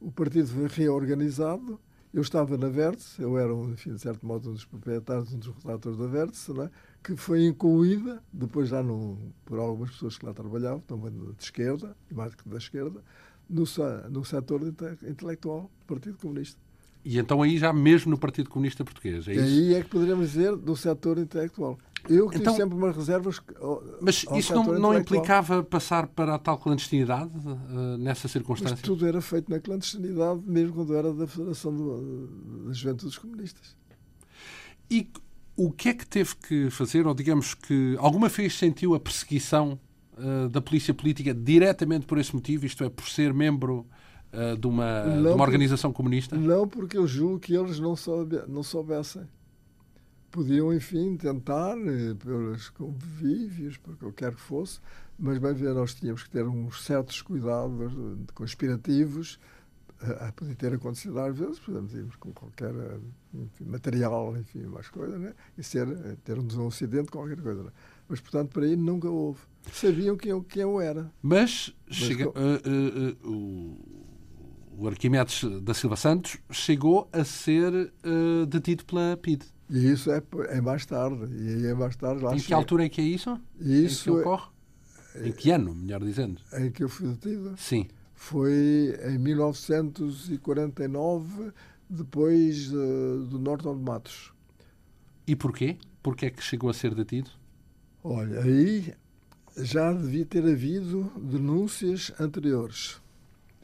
[0.00, 1.78] o partido foi reorganizado,
[2.14, 5.54] eu estava na Vértice, eu era, enfim, de certo modo, um dos proprietários, um dos
[5.62, 6.70] redatores da Vértice, é?
[7.04, 11.94] que foi incluída, depois já no, por algumas pessoas que lá trabalhavam, também de esquerda,
[12.10, 13.04] e mais que da esquerda,
[13.50, 13.64] no,
[14.10, 14.62] no setor
[15.06, 16.69] intelectual do Partido Comunista.
[17.04, 20.30] E então aí já mesmo no Partido Comunista Português, é e aí é que poderíamos
[20.30, 21.78] dizer do setor intelectual.
[22.08, 23.40] Eu que então, sempre umas reservas.
[23.60, 28.76] Ao, mas isso não, não implicava passar para a tal clandestinidade uh, nessa circunstância?
[28.76, 33.76] Mas tudo era feito na clandestinidade, mesmo quando era da Federação do, das Juventudes Comunistas.
[34.90, 35.10] E
[35.56, 39.78] o que é que teve que fazer, ou digamos que alguma vez sentiu a perseguição
[40.14, 43.86] uh, da polícia política diretamente por esse motivo, isto é, por ser membro
[44.32, 46.36] uh, de, uma, de uma organização comunista?
[46.36, 49.26] Não, porque eu julgo que eles não, soube, não soubessem
[50.30, 54.80] podiam, enfim, tentar, eh, pelos convívios, por qualquer que fosse,
[55.18, 57.92] mas bem ver, nós tínhamos que ter uns certos cuidados
[58.34, 59.38] conspirativos.
[60.20, 62.72] A, poder ter acontecido às vezes, podemos ir com qualquer
[63.34, 65.34] enfim, material, enfim, mais coisa, né?
[65.58, 67.64] e ser, eh, termos um acidente, qualquer coisa.
[67.64, 67.70] Né?
[68.08, 69.40] Mas, portanto, para aí nunca houve.
[69.70, 71.12] Sabiam quem eu, quem eu era.
[71.20, 74.09] Mas, Mas chega, uh, uh, uh, o
[74.80, 79.44] o Arquimedes da Silva Santos chegou a ser uh, detido pela PID.
[79.68, 81.26] E isso é, é mais tarde.
[81.36, 83.38] E é mais tarde lá Em que altura é que é isso?
[83.60, 84.48] Isso em que ocorre?
[85.16, 86.40] É, em que ano, melhor dizendo?
[86.54, 87.54] Em que eu fui detido?
[87.58, 87.88] Sim.
[88.14, 91.52] Foi em 1949,
[91.88, 94.32] depois uh, do Norton de Matos.
[95.26, 95.76] E porquê?
[96.02, 97.28] Porquê é que chegou a ser detido?
[98.02, 98.94] Olha, aí
[99.58, 102.98] já devia ter havido denúncias anteriores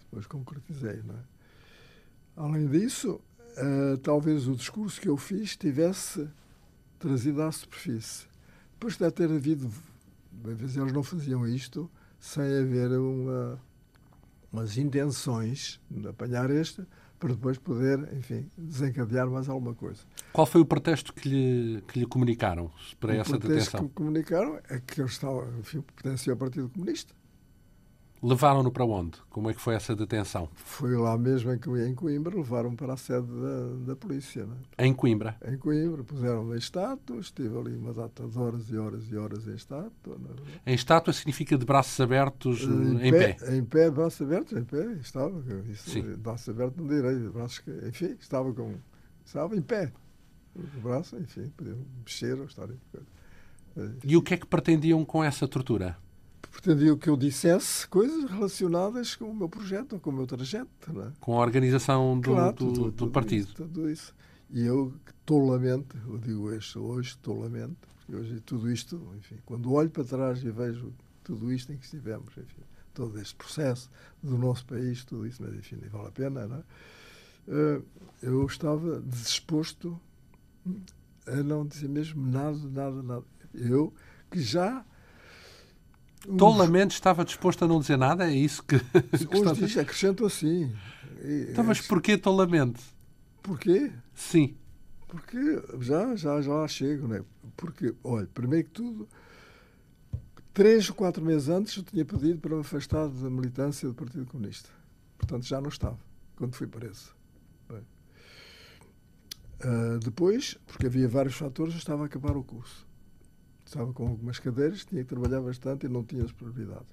[0.06, 1.02] depois concretizei.
[1.04, 1.22] Não é?
[2.36, 3.20] Além disso,
[3.56, 6.28] uh, talvez o discurso que eu fiz tivesse
[6.98, 8.26] trazido à superfície.
[8.72, 9.70] Depois deve ter havido,
[10.44, 13.60] às vezes eles não faziam isto sem haver uma,
[14.52, 16.86] umas intenções de apanhar este
[17.18, 20.02] para depois poder, enfim, desencadear mais alguma coisa.
[20.32, 23.36] Qual foi o pretexto que lhe, que lhe comunicaram para o essa detenção?
[23.36, 27.14] O pretexto que me comunicaram é que eu estava, enfim, pertencia ao Partido Comunista
[28.22, 29.18] Levaram-no para onde?
[29.28, 30.48] Como é que foi essa detenção?
[30.54, 34.48] Foi lá mesmo em Coimbra, levaram para a sede da, da polícia.
[34.78, 34.86] É?
[34.86, 35.36] Em Coimbra?
[35.46, 39.46] Em Coimbra, puseram-me em estátua, estive ali uma data de horas e horas e horas
[39.46, 40.16] em estátua.
[40.64, 40.72] É?
[40.72, 44.64] Em estátua significa de braços abertos em, em pé, pé, Em pé, braços abertos, em
[44.64, 45.42] pé, estava.
[45.70, 46.02] Isso, Sim.
[46.16, 48.74] Braços abertos não direi, braços, enfim, estava com.
[49.24, 49.92] Estava em pé.
[50.54, 52.68] O braço, enfim, podiam mexer ou estar.
[54.02, 55.98] E o que é que pretendiam com essa tortura?
[56.48, 60.68] Pretendiam que eu dissesse coisas relacionadas com o meu projeto, com o meu trajeto.
[61.02, 61.12] É?
[61.20, 63.46] Com a organização do, claro, do, tudo, do partido.
[63.46, 64.14] Isso, tudo isso.
[64.50, 64.92] E eu,
[65.24, 70.42] tolamente, eu digo hoje, hoje tolamente, porque hoje tudo isto, enfim, quando olho para trás
[70.42, 70.92] e vejo
[71.24, 72.62] tudo isto em que estivemos, enfim,
[72.94, 73.90] todo este processo
[74.22, 76.62] do nosso país, tudo isso, mas enfim, vale a pena, não é?
[77.48, 77.82] Eh,
[78.22, 80.00] eu estava disposto
[81.26, 83.24] a não dizer mesmo nada, nada, nada.
[83.54, 83.92] Eu,
[84.30, 84.84] que já
[86.36, 88.30] Tolamente estava disposto a não dizer nada?
[88.30, 88.78] É isso que.
[89.26, 90.72] que Hoje diz, acrescento assim.
[91.50, 92.82] Então, mas porquê tolamente?
[93.42, 93.92] Porquê?
[94.14, 94.56] Sim.
[95.06, 95.38] Porque
[95.80, 97.22] já, já, já lá chego, né?
[97.56, 99.08] Porque, olha, primeiro que tudo,
[100.52, 104.26] três ou quatro meses antes eu tinha pedido para me afastar da militância do Partido
[104.26, 104.68] Comunista.
[105.16, 105.98] Portanto, já não estava,
[106.36, 107.14] quando fui preso.
[109.58, 112.85] Uh, depois, porque havia vários fatores, eu estava a acabar o curso
[113.66, 116.86] estava com algumas cadeiras, tinha que trabalhar bastante e não tinha disponibilidade.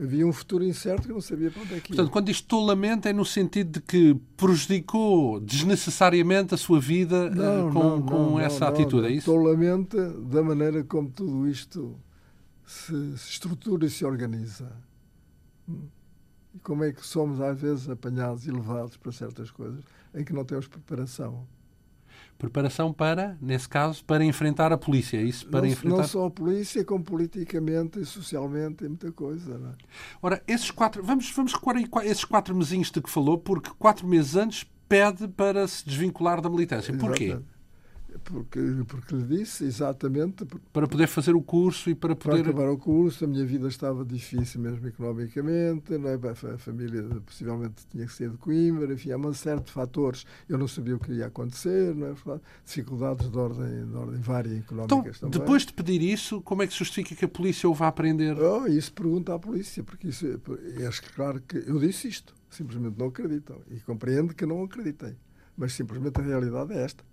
[0.00, 1.96] Havia um futuro incerto que não sabia para onde é que ia.
[1.96, 7.30] Portanto, quando diz tolamente é no sentido de que prejudicou desnecessariamente a sua vida eh,
[7.30, 9.26] não, com, não, com não, essa atitude, é isso?
[9.26, 11.98] Tolamente da maneira como tudo isto
[12.66, 14.72] se, se estrutura e se organiza.
[15.68, 15.88] Hum.
[16.54, 20.32] E como é que somos às vezes apanhados e levados para certas coisas em que
[20.32, 21.46] não temos preparação
[22.42, 25.16] preparação para, nesse caso, para enfrentar a polícia.
[25.16, 25.96] É isso para não, enfrentar...
[25.98, 29.56] não só a polícia, como politicamente e socialmente e muita coisa.
[29.56, 29.72] Não é?
[30.20, 34.34] Ora, esses quatro, vamos, vamos recuar esses quatro mesinhos de que falou, porque quatro meses
[34.34, 36.92] antes pede para se desvincular da militância.
[36.94, 37.38] Porquê?
[38.22, 40.44] Porque, porque lhe disse exatamente.
[40.72, 42.42] Para poder fazer o curso e para poder.
[42.42, 46.14] Para acabar o curso, a minha vida estava difícil mesmo economicamente, não é?
[46.14, 50.24] a família possivelmente tinha que ser de Coimbra, enfim, há uma série de fatores.
[50.48, 52.40] Eu não sabia o que ia acontecer, não é?
[52.64, 55.40] Dificuldades de ordem, de ordem vária económicas então, também.
[55.40, 58.38] Depois de pedir isso, como é que se justifica que a polícia o vá aprender?
[58.38, 62.98] Oh, isso pergunta à polícia, porque isso é, é claro que eu disse isto, simplesmente
[62.98, 63.60] não acreditam.
[63.70, 65.16] E compreendo que não acreditem.
[65.56, 67.04] Mas simplesmente a realidade é esta.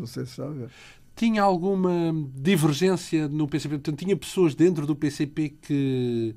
[0.00, 0.66] Não sei se sabe.
[1.14, 1.90] Tinha alguma
[2.34, 3.76] divergência no PCP?
[3.76, 6.34] Portanto, tinha pessoas dentro do PCP que,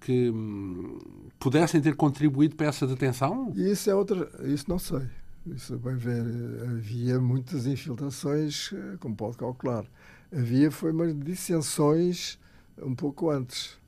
[0.00, 0.98] que hum,
[1.38, 3.52] pudessem ter contribuído para essa detenção?
[3.56, 4.30] Isso é outra.
[4.44, 5.02] Isso não sei.
[5.46, 6.22] Isso bem ver.
[6.62, 8.70] Havia muitas infiltrações,
[9.00, 9.84] como pode calcular.
[10.32, 12.38] Havia foi umas dissensões
[12.80, 13.78] um pouco antes.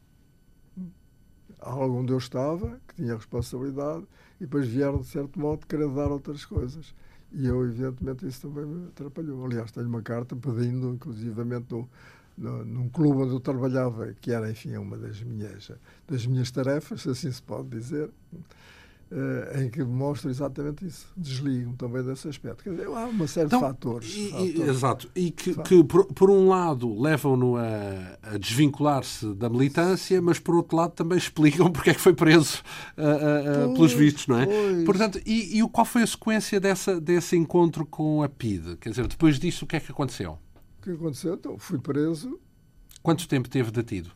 [1.61, 4.05] Algo onde eu estava, que tinha responsabilidade,
[4.41, 6.93] e depois vieram, de certo modo, querer dar outras coisas.
[7.35, 9.45] E eu, evidentemente, isso também me atrapalhou.
[9.47, 11.75] Aliás, tenho uma carta pedindo, inclusivamente,
[12.37, 15.71] no, num clube onde eu trabalhava, que era, enfim, uma das minhas,
[16.09, 18.11] das minhas tarefas, se assim se pode dizer,
[19.61, 21.12] em que mostra exatamente isso.
[21.16, 22.64] Desligo-me também desse aspecto.
[22.64, 24.59] Quer dizer, há uma série então, de fatores, e, fatores.
[24.61, 25.11] Exato.
[25.14, 30.55] E que, que por, por, um lado, levam-no a, a desvincular-se da militância, mas, por
[30.55, 32.62] outro lado, também explicam porque é que foi preso
[32.96, 34.46] uh, uh, pois, pelos vistos, não é?
[34.46, 34.85] Pois.
[34.85, 38.77] Portanto, e, e qual foi a sequência dessa, desse encontro com a PIDE?
[38.77, 40.38] Quer dizer, depois disso, o que é que aconteceu?
[40.79, 41.35] O que aconteceu?
[41.35, 42.40] Então, fui preso.
[43.03, 44.11] Quanto tempo teve detido?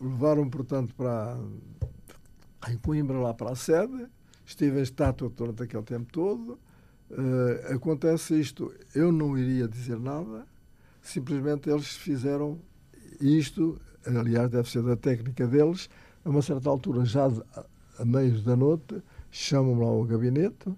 [0.00, 1.36] Levaram, portanto, para
[2.70, 4.06] em Coimbra, lá para a sede,
[4.44, 6.58] estive em estátua durante aquele tempo todo.
[7.10, 10.46] Uh, acontece isto, eu não iria dizer nada,
[11.02, 12.58] simplesmente eles fizeram
[13.20, 15.88] isto, aliás, deve ser da técnica deles,
[16.24, 17.26] a uma certa altura, já
[17.98, 20.74] a meios da noite, chamam-me lá ao gabinete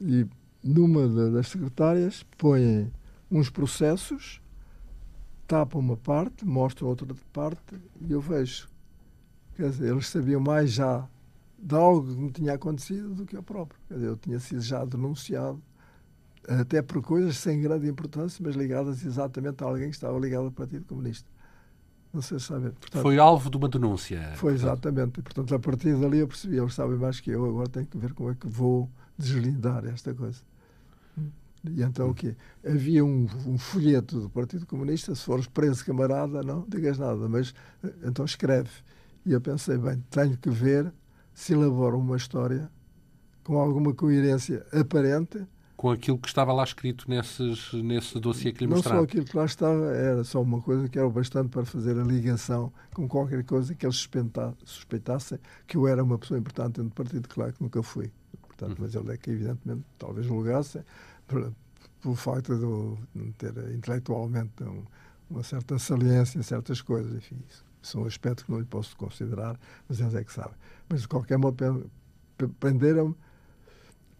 [0.00, 0.26] e
[0.62, 2.92] numa das secretárias põem
[3.30, 4.40] uns processos,
[5.46, 8.68] tapam uma parte, mostram outra parte e eu vejo
[9.58, 11.04] Quer dizer, eles sabiam mais já
[11.58, 13.80] de algo que me tinha acontecido do que eu próprio.
[13.90, 15.60] Dizer, eu tinha sido já denunciado,
[16.48, 20.52] até por coisas sem grande importância, mas ligadas exatamente a alguém que estava ligado ao
[20.52, 21.28] Partido Comunista.
[22.12, 22.70] Não sei se sabe.
[22.70, 24.32] Portanto, foi alvo de uma denúncia.
[24.36, 25.20] Foi exatamente.
[25.20, 28.14] Portanto, a partir dali eu percebi, eles sabem mais que eu, agora tenho que ver
[28.14, 30.40] como é que vou deslindar esta coisa.
[31.64, 32.36] E então o quê?
[32.64, 37.52] Havia um, um, folheto do Partido Comunista, se fores preso camarada, não digas nada, mas
[37.82, 38.70] eh, então escreve.
[39.26, 40.92] E eu pensei, bem, tenho que ver
[41.38, 42.68] se elaboro uma história
[43.44, 45.46] com alguma coerência aparente.
[45.76, 48.96] Com aquilo que estava lá escrito nesses, nesse dossiê que lhe mostraram?
[48.96, 51.96] Não só aquilo que lá estava, era só uma coisa que era bastante para fazer
[51.96, 54.08] a ligação com qualquer coisa que eles
[54.64, 58.10] suspeitassem que eu era uma pessoa importante dentro do partido, claro que nunca fui.
[58.42, 58.76] Portanto, uhum.
[58.80, 60.82] mas ele é que, evidentemente, talvez julgassem,
[61.28, 62.56] pelo facto
[63.14, 64.82] de ter intelectualmente um,
[65.30, 69.58] uma certa saliência em certas coisas, enfim, isso são aspectos que não lhe posso considerar,
[69.88, 70.56] mas eles é que sabem.
[70.88, 71.90] Mas, de qualquer modo,
[72.60, 73.14] prenderam-me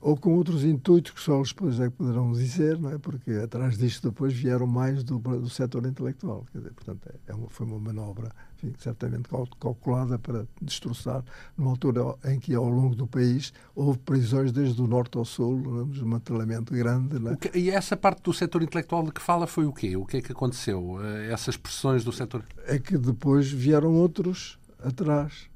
[0.01, 2.99] ou com outros intuitos que só eles depois é que poderão dizer, não é?
[2.99, 6.47] Porque atrás disto depois vieram mais do, do setor intelectual.
[6.53, 8.31] Quer dizer, portanto, é, é uma, foi uma manobra
[8.63, 9.29] enfim, certamente
[9.61, 11.25] calculada para destroçar,
[11.57, 15.55] numa altura em que, ao longo do país, houve prisões desde o norte ao sul,
[15.55, 17.17] um desmantelamento grande.
[17.29, 17.37] É?
[17.37, 19.97] que, e essa parte do setor intelectual de que fala foi o quê?
[19.97, 20.99] O que é que aconteceu?
[21.03, 22.45] Eh, essas pressões do setor?
[22.67, 25.48] É que depois vieram outros atrás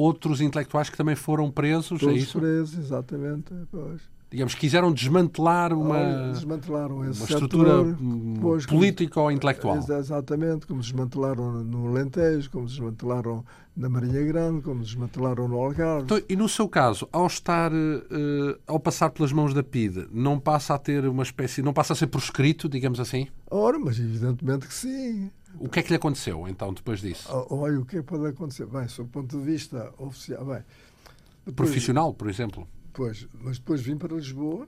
[0.00, 2.38] outros intelectuais que também foram presos, é Todos é isso?
[2.38, 3.52] presos, exatamente.
[3.70, 4.00] Pois.
[4.30, 7.96] Digamos, quiseram desmantelar uma, desmantelaram uma estrutura
[8.40, 9.76] pois, política ou intelectual.
[9.76, 13.44] Exatamente, como desmantelaram no Alentejo, como desmantelaram
[13.76, 16.04] na Marinha Grande, como desmantelaram no Algarve.
[16.04, 20.38] Então, e no seu caso, ao estar, uh, ao passar pelas mãos da PIDE, não
[20.38, 23.26] passa a ter uma espécie, não passa a ser proscrito, digamos assim?
[23.50, 25.28] Ora, mas evidentemente que sim.
[25.60, 27.28] O que é que lhe aconteceu, então, depois disso?
[27.50, 28.64] Olha, o que é que pode acontecer?
[28.64, 30.64] Bem, sob o ponto de vista oficial, bem...
[31.44, 32.66] Depois, Profissional, por exemplo?
[32.94, 34.66] Pois, mas depois vim para Lisboa...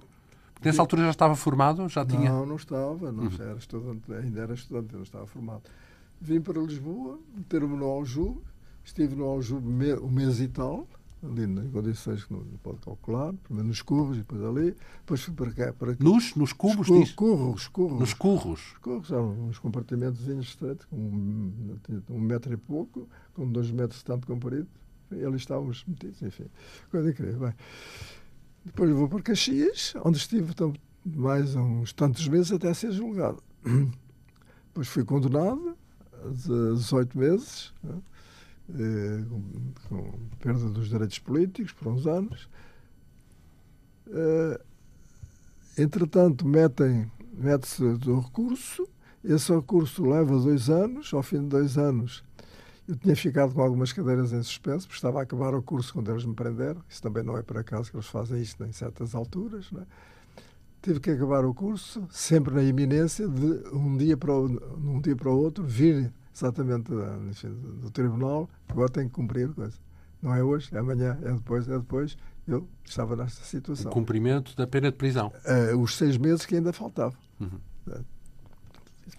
[0.53, 1.89] Porque nessa altura já estava formado?
[1.89, 2.31] Já tinha...
[2.31, 3.11] Não, não estava.
[3.11, 3.31] Não, uhum.
[3.41, 5.63] era estudante, ainda era estudante, não estava formado.
[6.21, 8.43] Vim para Lisboa, meter-me no Aljube,
[8.85, 9.67] estive no Aljube
[9.97, 10.87] um mês e tal,
[11.23, 15.35] ali em condições que não pode calcular, primeiro nos curros e depois ali, depois fui
[15.35, 15.73] para cá.
[15.73, 15.97] Para.
[16.01, 16.35] Nos?
[16.35, 16.89] Nos cubos?
[16.89, 18.01] Curros, curros, curros.
[18.01, 18.73] Nos curros?
[18.73, 21.79] Os curros eram uns compartimentos estreitos, com um,
[22.11, 24.67] um, metro e pouco, com dois metros de tanto comprido,
[25.13, 26.47] e ali estávamos metidos, enfim,
[26.91, 27.39] coisa incrível.
[27.39, 27.55] Bem,
[28.65, 30.73] depois vou para Caxias, onde estive então,
[31.05, 33.43] mais uns tantos meses até ser julgado.
[34.67, 35.77] Depois fui condenado
[36.25, 37.95] a 18 meses, né?
[38.71, 39.25] Eh,
[39.89, 42.49] com, perda dos direitos políticos por uns anos.
[44.09, 44.61] Eh,
[45.79, 48.87] entretanto, metem mete-se do recurso,
[49.25, 52.23] esse recurso leva dois anos, ao fim de dois anos
[52.89, 56.11] eu tinha ficado com algumas cadeiras em suspenso, porque estava a acabar o curso quando
[56.11, 56.83] eles me prenderam.
[56.89, 59.71] Isso também não é por acaso que eles fazem isto em certas alturas.
[59.71, 59.87] Não é?
[60.83, 64.47] Tive que acabar o curso, sempre na iminência de um dia para o,
[64.77, 66.91] um dia para o outro vir exatamente
[67.29, 69.79] enfim, do tribunal, agora tenho que cumprir a coisa.
[70.21, 72.17] Não é hoje, é amanhã, é depois, é depois.
[72.47, 73.91] Eu estava nesta situação.
[73.91, 75.33] O cumprimento da pena de prisão.
[75.45, 77.19] Uh, os seis meses que ainda faltavam.
[77.41, 77.59] Uhum.
[77.87, 78.05] Uh,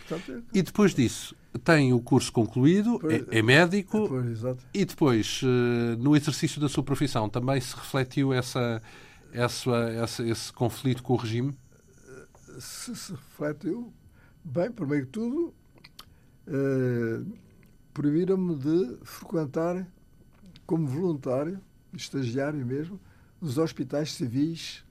[0.07, 4.39] portanto, e depois disso, tem o curso concluído, pois, é, é, médico, pois,
[4.73, 8.81] e depois, uh, no exercício da sua profissão, também se refletiu essa,
[9.33, 11.53] essa, essa, esse conflito com o regime?
[12.59, 13.93] Se, se refletiu,
[14.43, 15.53] bem, primeiro que tudo,
[16.47, 17.25] uh,
[17.93, 19.87] proibiram-me de frequentar,
[20.65, 21.59] como voluntário,
[21.93, 22.99] estagiário mesmo,
[23.39, 24.83] os hospitais civis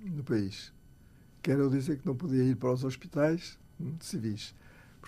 [0.00, 0.72] no país.
[1.42, 4.54] Quero dizer que não podia ir para os hospitais hum, civis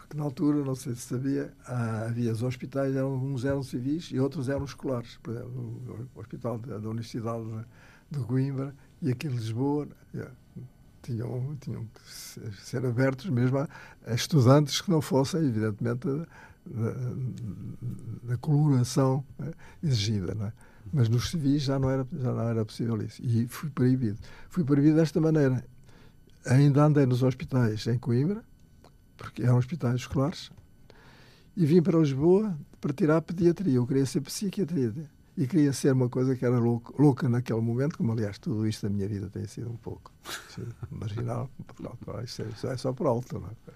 [0.08, 4.18] porque na altura, não sei se sabia, havia os hospitais, eram, uns eram civis e
[4.18, 5.18] outros eram escolares.
[5.22, 7.44] Por exemplo, o Hospital da, da Universidade
[8.10, 10.32] de, Coimbra e aqui de Lisboa yeah,
[11.02, 13.68] tinham, tinham que ser abertos mesmo a,
[14.06, 16.06] a estudantes que não fossem, evidentemente,
[18.22, 20.34] da, coloração né, exigida.
[20.34, 20.52] Não é?
[20.92, 23.22] Mas nos civis já não, era, já não era possível isso.
[23.22, 24.18] E fui proibido.
[24.48, 25.64] Fui proibido desta maneira.
[26.46, 28.42] Ainda andei nos hospitais em Coimbra,
[29.16, 30.50] porque eram hospitais escolares,
[31.56, 33.74] e vim para Lisboa para tirar pediatria.
[33.74, 34.94] Eu queria ser psiquiatria
[35.38, 38.88] e queria ser uma coisa que era louca, louca naquele momento, como aliás tudo isto
[38.88, 40.12] da minha vida tem sido um pouco
[40.90, 41.48] marginal.
[42.18, 43.72] É, é só por alto, não é?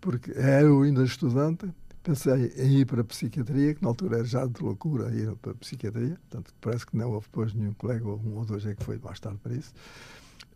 [0.00, 1.68] Porque era eu ainda estudante,
[2.02, 5.52] pensei em ir para a psiquiatria, que na altura era já de loucura ir para
[5.52, 8.64] a psiquiatria, tanto que parece que não houve depois nenhum colega, ou um ou dois
[8.64, 9.72] é que foi mais tarde para isso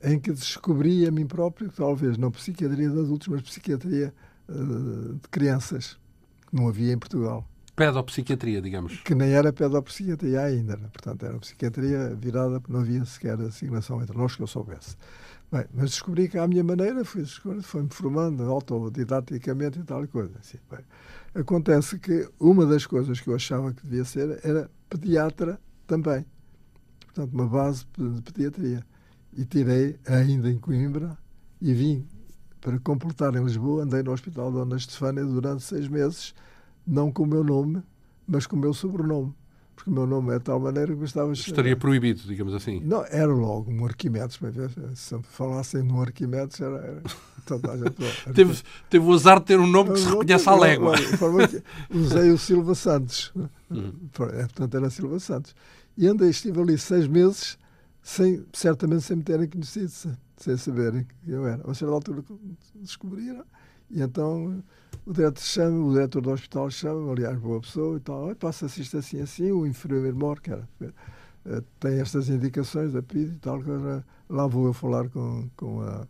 [0.03, 4.13] em que descobri a mim próprio, talvez não psiquiatria de adultos, mas psiquiatria
[4.49, 5.99] uh, de crianças,
[6.47, 7.47] que não havia em Portugal.
[7.77, 9.01] Pedopsiquiatria, digamos.
[9.03, 10.89] Que nem era pedopsiquiatria ainda, né?
[10.91, 14.97] portanto era psiquiatria virada, não havia sequer assignação entre nós que eu soubesse.
[15.53, 17.25] Bem, mas descobri que à minha maneira fui,
[17.63, 20.33] foi-me formando autodidaticamente e tal coisa.
[20.41, 20.81] Assim, bem,
[21.35, 26.25] acontece que uma das coisas que eu achava que devia ser era pediatra também.
[27.05, 28.85] Portanto, uma base de pediatria
[29.37, 31.17] e tirei ainda em Coimbra
[31.61, 32.09] e vim
[32.61, 33.85] para completar em Lisboa.
[33.85, 36.35] Andei no Hospital Dona Estefânia durante seis meses,
[36.87, 37.83] não com o meu nome,
[38.27, 39.35] mas com o meu sobrenome.
[39.75, 41.31] Porque o meu nome é de tal maneira que estava.
[41.33, 42.81] Estaria proibido, digamos assim.
[42.81, 44.39] Não, era logo um Arquimedes.
[44.95, 46.77] Se falassem no Arquimedes, era.
[46.79, 47.03] era
[47.47, 47.95] toda a gente,
[48.35, 50.95] teve, teve o azar de ter um nome que se reconhece à légua.
[51.91, 53.33] Usei o Silva Santos.
[53.71, 53.93] Uhum.
[54.13, 55.55] Portanto, era Silva Santos.
[55.97, 57.59] E andei, estive ali seis meses
[58.03, 59.91] sem, certamente sem me terem conhecido,
[60.37, 61.69] sem saberem que eu era.
[61.71, 62.23] A certa altura
[62.75, 63.45] descobriram
[63.91, 64.63] e então
[65.07, 68.99] o diretor chama, o diretor do hospital chama, aliás, boa pessoa e tal, passa-se isto
[68.99, 70.69] assim assim, o enfermeiro mor, que era,
[71.47, 73.63] eh, tem estas indicações da PID e tal,
[74.29, 76.07] lá vou eu falar com, com, a,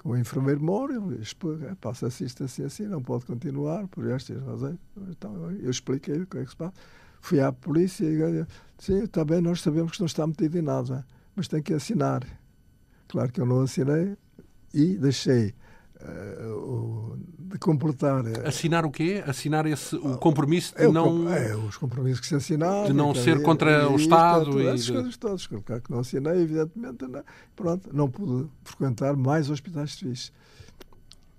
[0.00, 4.42] com o enfermeiro mor, ele eh, passa-se isto assim assim, não pode continuar por estas
[4.44, 4.76] razões.
[5.08, 6.74] Então, eu expliquei o que é que se passa.
[7.22, 8.46] Fui à polícia e disse,
[8.78, 12.22] sim, está bem, nós sabemos que não está metido em nada mas tem que assinar.
[13.08, 14.16] Claro que eu não assinei
[14.74, 15.54] e deixei
[17.38, 18.24] de completar.
[18.24, 19.22] Uh, assinar o quê?
[19.26, 21.28] Assinar esse, o compromisso de é, não.
[21.32, 22.86] É, os compromissos que se assinaram.
[22.86, 24.60] De não ser contra o Estado.
[24.60, 24.92] E, essas de...
[24.92, 25.46] coisas todas.
[25.46, 27.06] Claro que não assinei, evidentemente.
[27.06, 27.22] Não,
[27.56, 30.32] pronto, não pude frequentar mais hospitais civis.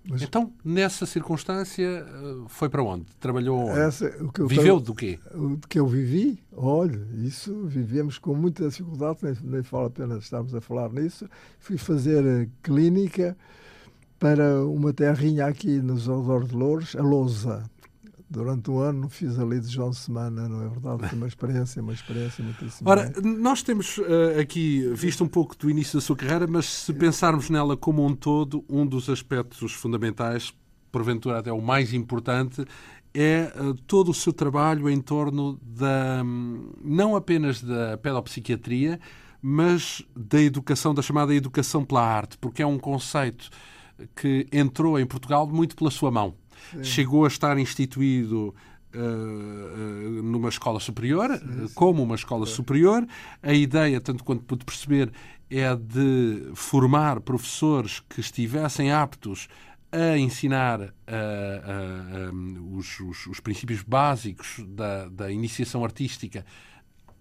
[0.09, 0.23] Mas...
[0.23, 3.05] Então, nessa circunstância, eh, foi para onde?
[3.19, 3.79] Trabalhou onde?
[3.79, 5.19] Essa, o Viveu do quê?
[5.31, 10.17] O que eu vivi, olha, isso vivemos com muita dificuldade, nem, nem vale a pena
[10.17, 11.29] estarmos a falar nisso.
[11.59, 13.37] Fui fazer eh, clínica
[14.21, 17.63] para uma terrinha aqui nos arredores de Louros, a Lousa
[18.29, 21.09] durante um ano fiz ali de João Semana, não é verdade?
[21.09, 22.87] Foi uma experiência, uma experiência muitíssimo.
[22.87, 26.93] Ora, nós temos uh, aqui visto um pouco do início da sua carreira, mas se
[26.93, 30.53] pensarmos nela como um todo, um dos aspectos fundamentais,
[30.91, 32.63] porventura até o mais importante,
[33.15, 36.23] é uh, todo o seu trabalho em torno da
[36.81, 38.99] não apenas da pedopsiquiatria,
[39.41, 43.49] mas da educação, da chamada educação pela arte, porque é um conceito
[44.15, 46.33] que entrou em Portugal muito pela sua mão.
[46.71, 46.83] Sim.
[46.83, 48.53] Chegou a estar instituído
[48.93, 51.73] Uh, numa escola superior, sim, sim.
[51.73, 53.07] como uma escola superior.
[53.41, 55.13] A ideia, tanto quanto pude perceber,
[55.49, 59.47] é de formar professores que estivessem aptos
[59.91, 60.91] a ensinar uh,
[62.33, 66.45] uh, os, os, os, princípios básicos da, da iniciação artística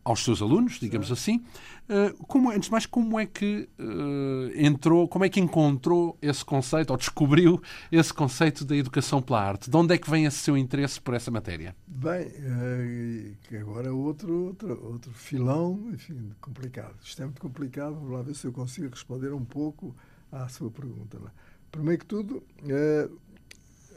[0.05, 1.43] aos seus alunos, digamos assim.
[1.89, 6.45] Uh, como, antes de mais, como é que uh, entrou, como é que encontrou esse
[6.45, 9.69] conceito, ou descobriu esse conceito da educação pela arte?
[9.69, 11.75] De onde é que vem esse seu interesse por essa matéria?
[11.87, 16.95] Bem, uh, agora é outro, outro, outro filão, enfim, complicado.
[17.03, 19.95] Isto é muito complicado, vamos lá ver se eu consigo responder um pouco
[20.31, 21.19] à sua pergunta.
[21.19, 21.31] Né?
[21.71, 22.43] Primeiro que tudo,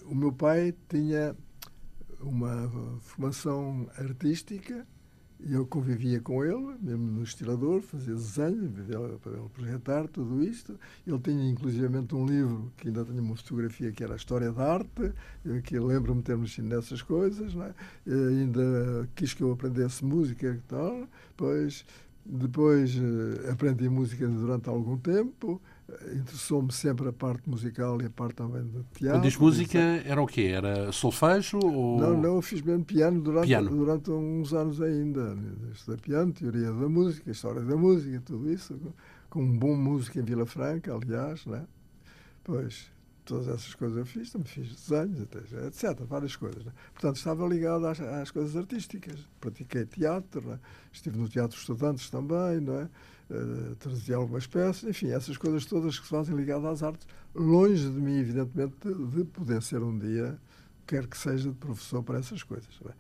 [0.06, 1.36] o meu pai tinha
[2.20, 2.70] uma
[3.02, 4.86] formação artística
[5.46, 8.72] e eu convivia com ele, mesmo no estilador, fazia desenho
[9.22, 10.80] para ele projetar tudo isto.
[11.06, 14.74] Ele tinha inclusivamente um livro que ainda tinha uma fotografia que era a História da
[14.74, 15.14] Arte,
[15.44, 17.74] eu que lembro-me de ter mexido nessas coisas, não é?
[18.08, 21.86] ainda quis que eu aprendesse música e tal, pois
[22.26, 25.62] depois eh, aprendi música durante algum tempo,
[26.16, 29.20] interessou-me sempre a parte musical e a parte também do teatro.
[29.20, 30.54] Quando diz música, era o quê?
[30.54, 31.60] Era solfejo?
[31.64, 32.00] Ou...
[32.00, 33.70] Não, não, eu fiz mesmo piano durante, piano.
[33.70, 35.38] durante uns anos ainda.
[35.74, 38.80] Estudei piano, teoria da música, história da música, tudo isso,
[39.30, 41.66] com um bom músico em Vila Franca, aliás, né?
[42.44, 42.92] Pois,
[43.26, 46.02] todas essas coisas eu fiz, também fiz desenhos, etc.
[46.08, 46.64] Várias coisas.
[46.64, 46.72] Né?
[46.94, 49.28] Portanto, estava ligado às, às, coisas artísticas.
[49.40, 50.60] Pratiquei teatro, né?
[50.92, 52.90] estive no Teatro Estudantes também, não é?
[53.30, 57.90] Uh, trazia algumas peças, enfim, essas coisas todas que se fazem ligadas às artes, longe
[57.90, 60.38] de mim, evidentemente, de, de poder ser um dia,
[60.86, 62.70] quer que seja, de professor para essas coisas.
[62.86, 62.92] É?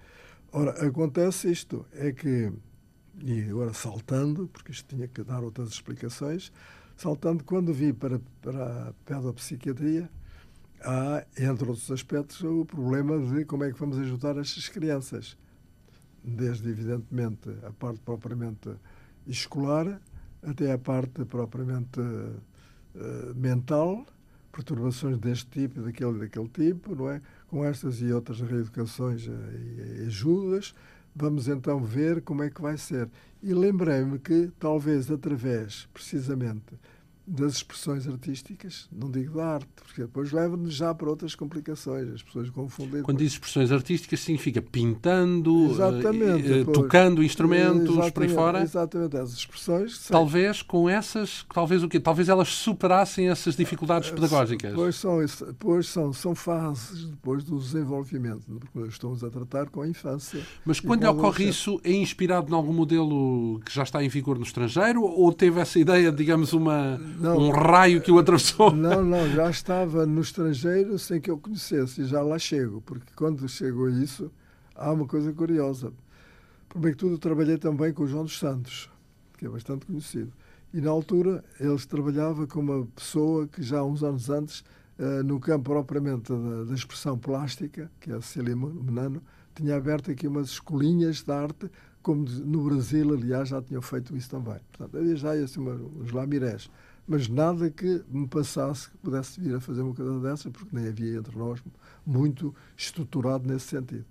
[0.52, 2.52] Ora, acontece isto, é que,
[3.22, 6.52] e agora saltando, porque isto tinha que dar outras explicações,
[6.96, 10.10] Saltando, quando vi para, para a pedopsiquiatria,
[10.82, 15.38] há, entre outros aspectos, o problema de como é que vamos ajudar estas crianças.
[16.24, 18.70] Desde, evidentemente, a parte propriamente
[19.28, 20.00] escolar
[20.46, 24.06] até a parte propriamente uh, mental,
[24.52, 27.22] perturbações deste tipo daquele, daquele tipo, não é?
[27.48, 30.74] Com estas e outras reeducações e ajudas,
[31.16, 33.10] vamos então ver como é que vai ser.
[33.42, 36.74] E lembrei-me que, talvez através, precisamente,
[37.26, 42.22] das expressões artísticas, não digo da arte, porque depois leva-nos já para outras complicações, as
[42.22, 43.02] pessoas confundem.
[43.02, 48.62] Quando diz expressões artísticas, significa pintando, uh, tocando instrumentos, exatamente, por aí fora?
[48.62, 50.08] Exatamente, as expressões.
[50.08, 52.00] Talvez com essas, talvez o quê?
[52.00, 54.74] Talvez elas superassem essas dificuldades pedagógicas.
[54.74, 55.20] Pois são,
[55.58, 60.42] pois são, são fases depois do desenvolvimento, porque estamos a tratar com a infância.
[60.66, 64.38] Mas quando lhe ocorre isso, é inspirado em algum modelo que já está em vigor
[64.38, 68.72] no estrangeiro ou teve essa ideia, digamos, uma não, um raio que o atravessou.
[68.72, 73.12] Não, não, já estava no estrangeiro sem que eu conhecesse e já lá chego, porque
[73.16, 74.32] quando chegou isso,
[74.76, 75.92] há uma coisa curiosa.
[76.70, 78.90] Primeiro que tudo, trabalhei também com o João dos Santos,
[79.38, 80.32] que é bastante conhecido.
[80.74, 84.62] E na altura ele trabalhava com uma pessoa que já uns anos antes,
[84.98, 89.22] uh, no campo propriamente da, da, expressão plástica, que é a Cecília Menano,
[89.54, 91.70] tinha aberto aqui umas escolinhas de arte,
[92.02, 94.60] como no Brasil, aliás, já tinham feito isso também.
[94.72, 96.70] Portanto, havia já assim, uns lamirés
[97.08, 100.88] mas nada que me passasse que pudesse vir a fazer uma coisa dessa, porque nem
[100.88, 101.62] havia entre nós
[102.06, 104.06] muito estruturado nesse sentido.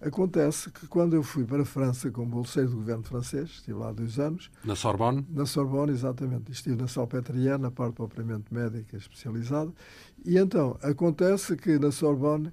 [0.00, 3.90] Acontece que quando eu fui para a França como bolseiro do governo francês, estive lá
[3.90, 4.50] dois anos.
[4.62, 5.26] Na Sorbonne?
[5.30, 6.52] Na Sorbonne, exatamente.
[6.52, 9.72] Estive na Salpêtrière, na parte propriamente médica especializada.
[10.22, 12.52] E então, acontece que na Sorbonne,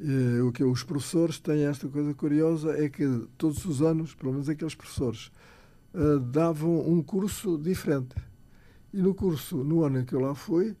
[0.00, 4.32] eh, o que os professores têm esta coisa curiosa é que todos os anos, pelo
[4.32, 5.30] menos aqueles professores,
[5.94, 8.16] eh, davam um curso diferente
[8.92, 10.76] e no curso, no ano em que eu lá fui,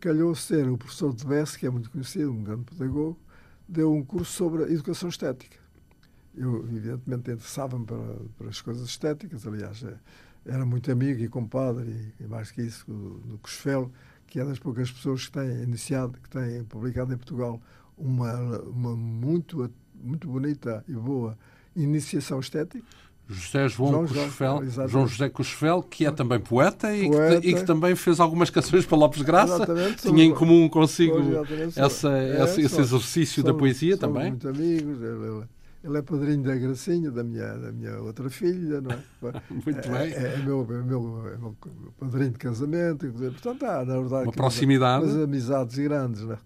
[0.00, 3.18] calhou ser o professor de Bess, que é muito conhecido, um grande pedagogo,
[3.68, 5.56] deu um curso sobre educação estética.
[6.34, 9.94] Eu, evidentemente, interessava-me para, para as coisas estéticas, aliás, é,
[10.44, 13.90] era muito amigo e compadre, e, mais que isso, do Cosfel,
[14.26, 17.60] que é das poucas pessoas que têm iniciado, que têm publicado em Portugal
[17.96, 21.38] uma, uma muito, muito bonita e boa
[21.76, 22.84] iniciação estética.
[23.32, 27.40] José João, João, João José Cusfel, que é também poeta, e, poeta.
[27.40, 29.54] Que, e, Que, também fez algumas canções para Lopes Graça.
[29.54, 31.16] Exatamente, Tinha em comum consigo
[31.76, 34.30] essa, é, esse, esse, exercício somos, da poesia também.
[34.30, 35.02] muito amigos.
[35.02, 35.44] Ele,
[35.84, 38.98] ele, é padrinho da Gracinha, da minha, da minha outra filha, não é?
[39.50, 40.12] muito é, bem.
[40.12, 41.56] É, é, meu, é, meu, é meu
[41.98, 43.10] padrinho de casamento.
[43.12, 45.04] Portanto, há, na verdade, uma proximidade.
[45.04, 46.38] Umas amizades grandes, não é?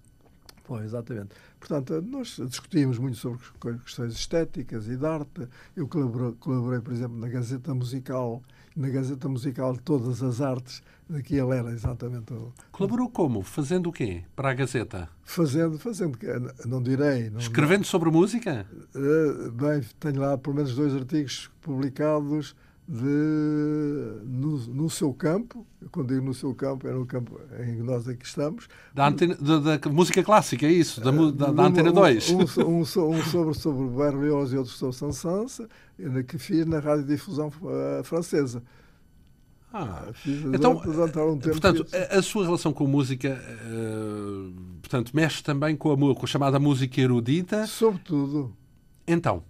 [0.67, 1.29] Pois, exatamente.
[1.67, 3.41] Portanto, nós discutimos muito sobre
[3.85, 5.49] questões estéticas e de arte.
[5.77, 8.41] Eu colaborei, colaborei, por exemplo, na Gazeta Musical,
[8.77, 12.53] na Gazeta Musical de Todas as Artes, de que ele era exatamente o...
[12.71, 13.43] Colaborou como?
[13.43, 15.09] Fazendo o quê para a Gazeta?
[15.25, 16.17] Fazendo, fazendo,
[16.65, 17.31] não direi...
[17.31, 18.65] Não, Escrevendo sobre música?
[18.95, 22.55] Uh, bem, tenho lá pelo menos dois artigos publicados
[22.89, 27.83] de, no, no, seu campo, quando digo no seu campo, é no campo em que
[27.83, 28.69] nós aqui estamos.
[28.95, 31.01] Da, antena, da, da música clássica, é isso?
[31.01, 32.31] Da, da, da Antena 2?
[32.31, 35.69] Um, um, um, sobre, sobre Berlioz e outro sobre Sansansa,
[36.29, 38.63] que fiz na radiodifusão uh, francesa.
[39.73, 40.07] Ah,
[40.55, 46.15] então, um portanto, a, a, sua relação com música, uh, portanto, mexe também com a,
[46.15, 47.67] com a chamada música erudita?
[47.67, 48.57] Sobretudo.
[49.07, 49.43] Então?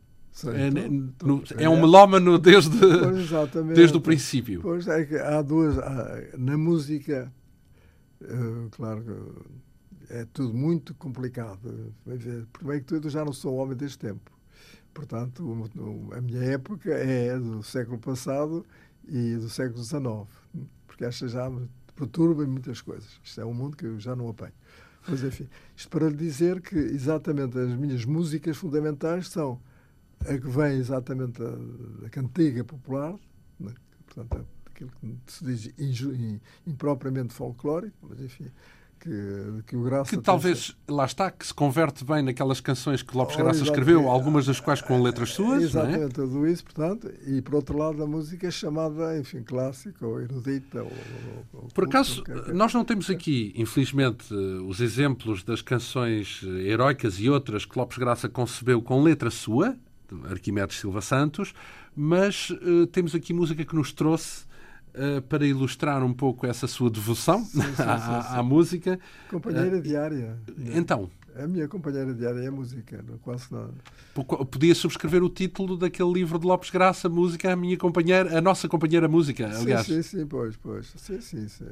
[0.45, 0.71] É,
[1.25, 2.79] no, é, um melómano desde,
[3.75, 4.61] desde o princípio.
[4.61, 5.79] Pois é que há duas.
[5.79, 7.33] Há, na música,
[8.21, 9.57] uh, claro
[10.09, 11.93] é tudo muito complicado.
[12.53, 14.31] Primeiro que tudo, eu já não sou homem deste tempo.
[14.95, 15.69] Portanto,
[16.13, 18.65] a minha época é do século passado
[19.07, 20.27] e do século XIX,
[20.87, 23.21] porque esta já me perturba muitas coisas.
[23.23, 24.55] Isto é um mundo que eu já não apanho.
[25.07, 29.61] Mas, enfim, isto para lhe dizer que exatamente as minhas músicas fundamentais são
[30.21, 31.43] a que vem exatamente
[32.01, 33.15] da cantiga popular,
[33.59, 33.73] né?
[34.07, 34.91] portanto, aquilo
[35.25, 38.51] que se diz impropriamente folclórico, mas enfim,
[39.01, 40.11] que, que o Graça...
[40.11, 44.09] Que talvez, lá está, que se converte bem naquelas canções que Lopes oh, Graça escreveu,
[44.09, 46.09] algumas das quais com letras suas, Exatamente, não é?
[46.09, 50.83] tudo isso, portanto, e por outro lado a música é chamada, enfim, clássica ou erudita.
[50.83, 50.93] Ou,
[51.53, 57.65] ou, por acaso, nós não temos aqui, infelizmente, os exemplos das canções heroicas e outras
[57.65, 59.77] que Lopes Graça concebeu com letra sua,
[60.31, 61.55] Arquimedes Silva Santos,
[61.95, 64.45] mas uh, temos aqui música que nos trouxe
[64.95, 69.01] uh, para ilustrar um pouco essa sua devoção sim, sim, à, sim, à, música.
[69.31, 70.37] Companheira uh, diária.
[70.75, 71.11] Então.
[71.39, 73.75] A minha companheira diária é a música, quase nada.
[74.51, 78.67] Podia subscrever o título daquele livro de Lopes Graça, Música, a minha companheira, a nossa
[78.67, 79.85] companheira música, aliás.
[79.85, 80.95] Sim, sim, sim, pois, pois.
[80.97, 81.67] Sim, sim, sim.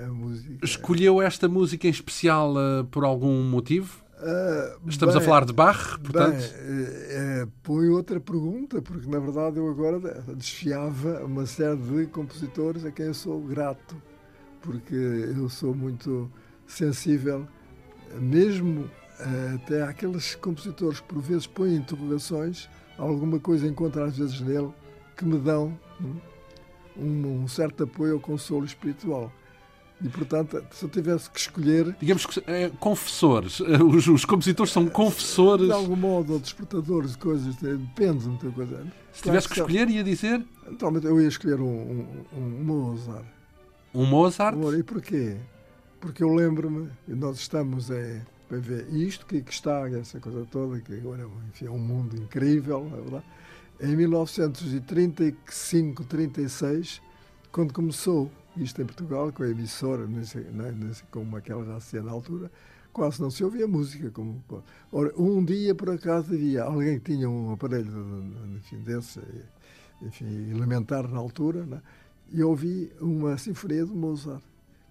[0.00, 0.64] É música.
[0.64, 2.52] Escolheu esta música em especial
[2.90, 4.04] por algum motivo?
[4.18, 6.38] Uh, Estamos bem, a falar de Bach, portanto.
[6.38, 9.98] Bem, é, põe outra pergunta, porque na verdade eu agora
[10.34, 13.94] desfiava uma série de compositores a quem eu sou grato,
[14.62, 16.30] porque eu sou muito
[16.66, 17.46] sensível,
[18.18, 18.90] mesmo
[19.54, 24.72] até àqueles compositores que por vezes põem interrogações, alguma coisa encontro às vezes nele
[25.16, 26.16] que me dão hum,
[26.96, 29.32] um, um certo apoio ao consolo espiritual.
[30.02, 31.96] E, portanto, se eu tivesse que escolher.
[31.98, 33.60] Digamos que é, confessores.
[33.60, 35.66] Eh, os, os, compositores são confessores.
[35.66, 37.56] De algum modo, ou despertadores de coisas.
[37.56, 38.86] Depende de muita coisa.
[39.12, 40.44] Se tivesse que escolher, ia dizer?
[40.70, 43.24] Naturalmente, eu ia escolher um, um, um Mozart.
[43.94, 44.54] Um Mozart?
[44.78, 45.38] E porquê?
[45.98, 48.20] Porque eu lembro-me, nós estamos é,
[48.50, 52.14] a ver isto que, que, está, essa coisa toda, que agora enfim, é um mundo
[52.16, 53.24] incrível, é verdade?
[53.80, 57.00] Em 1935, 36,
[57.50, 60.20] quando começou isto em Portugal, com a emissora, não,
[60.72, 62.50] não sei como aquela já se na altura,
[62.92, 64.10] quase não se ouvia música.
[64.10, 64.42] Como,
[64.90, 67.90] ora, um dia, por acaso, havia alguém que tinha um aparelho
[68.56, 69.20] enfim, desse,
[70.02, 71.82] enfim, elementar na altura, né?
[72.32, 74.42] e ouvi uma sinfonia de Mozart.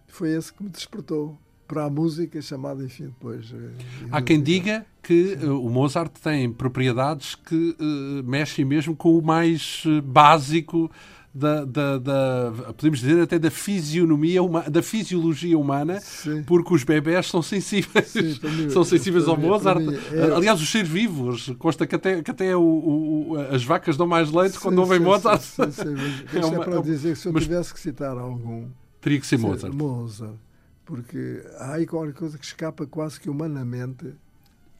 [0.08, 1.38] Foi esse que me despertou
[1.68, 3.52] para a música chamada, enfim, depois...
[3.52, 5.48] Eh, Há quem diga que Sim.
[5.48, 10.92] Eh, o Mozart tem propriedades que uh, mexem mesmo com o mais básico
[11.36, 16.44] da, da, da, podemos dizer até da fisionomia uma, da fisiologia humana Sim.
[16.44, 19.82] porque os bebés são sensíveis Sim, mim, são sensíveis ao Mozart.
[20.14, 20.32] é...
[20.34, 24.32] aliás os seres vivos consta que até, que até o, o, as vacas dão mais
[24.32, 25.42] leite sim, quando ouvem Mozart.
[25.42, 28.18] sim, sim, mas é, uma, é para dizer que se eu mas, tivesse que citar
[28.18, 28.70] algum
[29.02, 29.74] teria que ser Mozart.
[29.76, 30.36] Mozart
[30.86, 34.14] porque há aí qualquer coisa que escapa quase que humanamente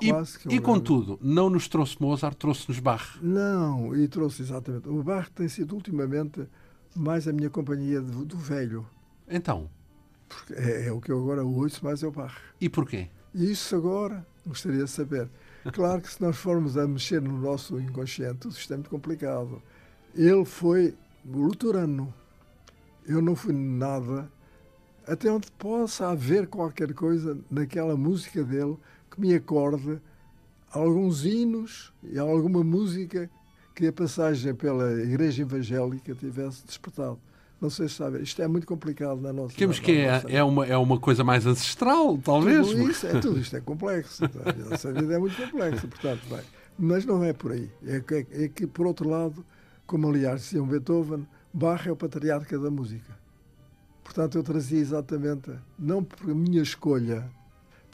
[0.02, 3.18] e, e contudo, não nos trouxe Mozart, trouxe-nos Bach.
[3.22, 4.90] Não, e trouxe exatamente.
[4.90, 6.46] O Bach tem sido ultimamente
[6.96, 8.86] mais a minha companhia do, do velho.
[9.28, 9.70] Então?
[10.28, 12.36] Porque é, é, o que eu agora ouço mais é o Bach.
[12.60, 13.10] E porquê?
[13.34, 15.30] Isso agora gostaria de saber.
[15.74, 19.62] Claro que se nós formos a mexer no nosso inconsciente, isto é muito complicado.
[20.14, 22.14] Ele foi luterano.
[23.06, 24.32] Eu não fui nada.
[25.08, 28.78] Até onde possa haver qualquer coisa naquela música dele
[29.16, 30.00] que me acorde
[30.72, 33.30] alguns hinos e alguma música
[33.74, 37.20] que a passagem pela Igreja Evangélica tivesse despertado.
[37.60, 40.66] Não sei se sabe, isto é muito complicado na nossa Digamos que é, é, uma,
[40.66, 42.68] é uma coisa mais ancestral, talvez.
[42.68, 44.26] Tudo, isso, é, tudo isto é complexo.
[44.26, 46.42] a nossa vida é muito complexa, portanto, bem.
[46.78, 47.70] Mas não é por aí.
[47.88, 49.46] É que, é que, por outro lado,
[49.88, 53.18] como aliás dizia um Beethoven, Bach é o patriarca da música.
[54.04, 57.26] Portanto, eu trazia exatamente, não por minha escolha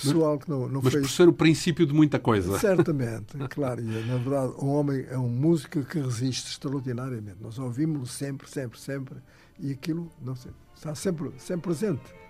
[0.02, 1.06] pessoal que não, não Mas fez...
[1.06, 2.58] por ser o princípio de muita coisa.
[2.60, 3.82] Certamente, claro.
[3.82, 7.38] E, na verdade, um homem é um músico que resiste extraordinariamente.
[7.42, 9.16] Nós ouvimos-lo sempre, sempre, sempre.
[9.60, 12.21] E aquilo, não sei, está sempre, sempre presente.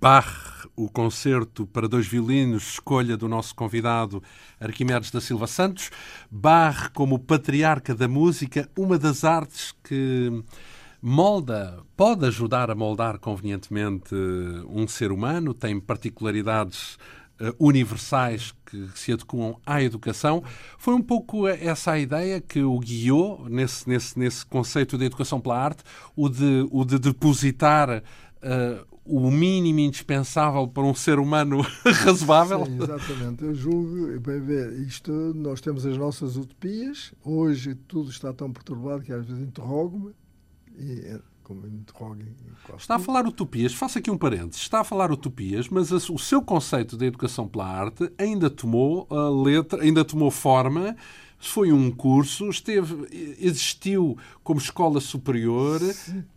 [0.00, 4.22] Bach, o concerto para dois violinos, escolha do nosso convidado
[4.58, 5.90] Arquimedes da Silva Santos.
[6.30, 10.42] Bach como patriarca da música, uma das artes que
[11.02, 14.14] molda, pode ajudar a moldar convenientemente
[14.70, 16.94] um ser humano, tem particularidades
[17.38, 20.42] uh, universais que se adequam à educação.
[20.78, 25.42] Foi um pouco essa a ideia que o guiou nesse, nesse, nesse conceito de educação
[25.42, 25.84] pela arte,
[26.16, 28.02] o de, o de depositar
[28.42, 31.60] uh, o mínimo indispensável para um ser humano
[32.04, 32.66] razoável.
[32.66, 33.44] Sim, exatamente.
[33.44, 37.12] Eu julgo, bem ver, isto, nós temos as nossas utopias.
[37.24, 40.14] Hoje tudo está tão perturbado que às vezes interrogo-me.
[40.78, 41.20] E,
[41.50, 42.28] como me interroguem.
[42.78, 44.62] Está a falar utopias, faço aqui um parênteses.
[44.62, 49.28] Está a falar utopias, mas o seu conceito de educação pela arte ainda tomou a
[49.28, 50.96] letra, ainda tomou forma
[51.40, 53.06] foi um curso, esteve,
[53.40, 55.80] existiu como escola superior,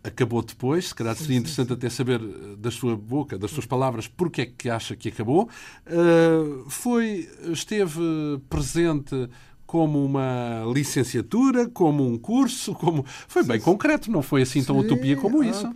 [0.02, 4.08] acabou depois, se calhar seria interessante até saber eh, da sua boca, das suas palavras,
[4.08, 5.48] porque é que acha que acabou.
[5.86, 8.00] Uh, foi, esteve
[8.48, 9.28] presente
[9.74, 15.16] como uma licenciatura, como um curso, como foi bem concreto, não foi assim tão utopia
[15.16, 15.66] como ah, isso.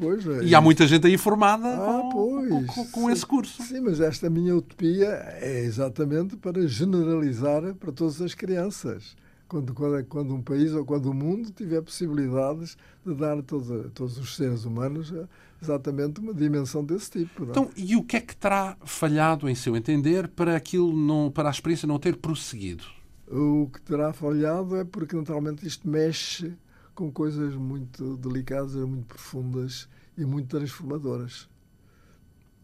[0.40, 0.44] É.
[0.44, 3.60] E há muita gente aí formada ah, com, com, com esse curso.
[3.60, 5.08] Sim, mas esta minha utopia
[5.40, 9.16] é exatamente para generalizar para todas as crianças.
[9.48, 13.68] Quando, quando, quando um país ou quando o mundo tiver possibilidades de dar a todos,
[13.68, 15.24] a todos os seres humanos eh,
[15.60, 17.40] exatamente uma dimensão desse tipo.
[17.40, 17.48] Não?
[17.48, 17.50] É?
[17.50, 21.48] Então, e o que é que terá falhado, em seu entender, para aquilo não, para
[21.48, 22.84] a experiência não ter prosseguido?
[23.30, 26.56] O que terá falhado é porque, naturalmente, isto mexe
[26.94, 31.48] com coisas muito delicadas, muito profundas e muito transformadoras.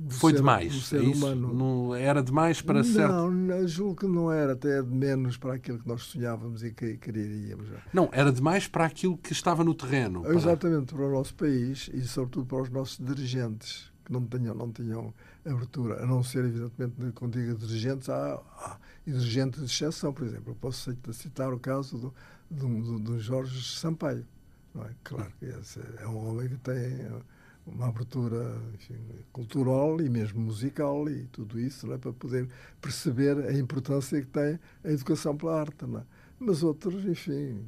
[0.09, 0.87] Foi ser, demais.
[0.87, 1.55] ser é humano.
[1.55, 3.31] Não, era demais para não, certo.
[3.31, 6.97] Não, julgo que não era, até de menos para aquilo que nós sonhávamos e que
[6.97, 7.69] queríamos.
[7.93, 10.23] Não, era demais para aquilo que estava no terreno.
[10.23, 10.35] Para...
[10.35, 15.15] Exatamente, para o nosso país e, sobretudo, para os nossos dirigentes, que não tinham, não
[15.45, 20.51] abertura, a não ser, evidentemente, quando digo dirigentes, há, há dirigentes de exceção, por exemplo.
[20.51, 22.13] Eu posso citar o caso
[22.51, 24.27] do, do, do Jorge Sampaio.
[24.75, 24.91] Não é?
[25.05, 27.09] Claro que é um homem que tem
[27.67, 28.99] uma abertura enfim,
[29.33, 31.99] cultural e mesmo musical e tudo isso é?
[31.99, 32.49] para poder
[32.81, 35.85] perceber a importância que tem a educação pela arte.
[35.85, 36.03] É?
[36.39, 37.65] Mas outros, enfim,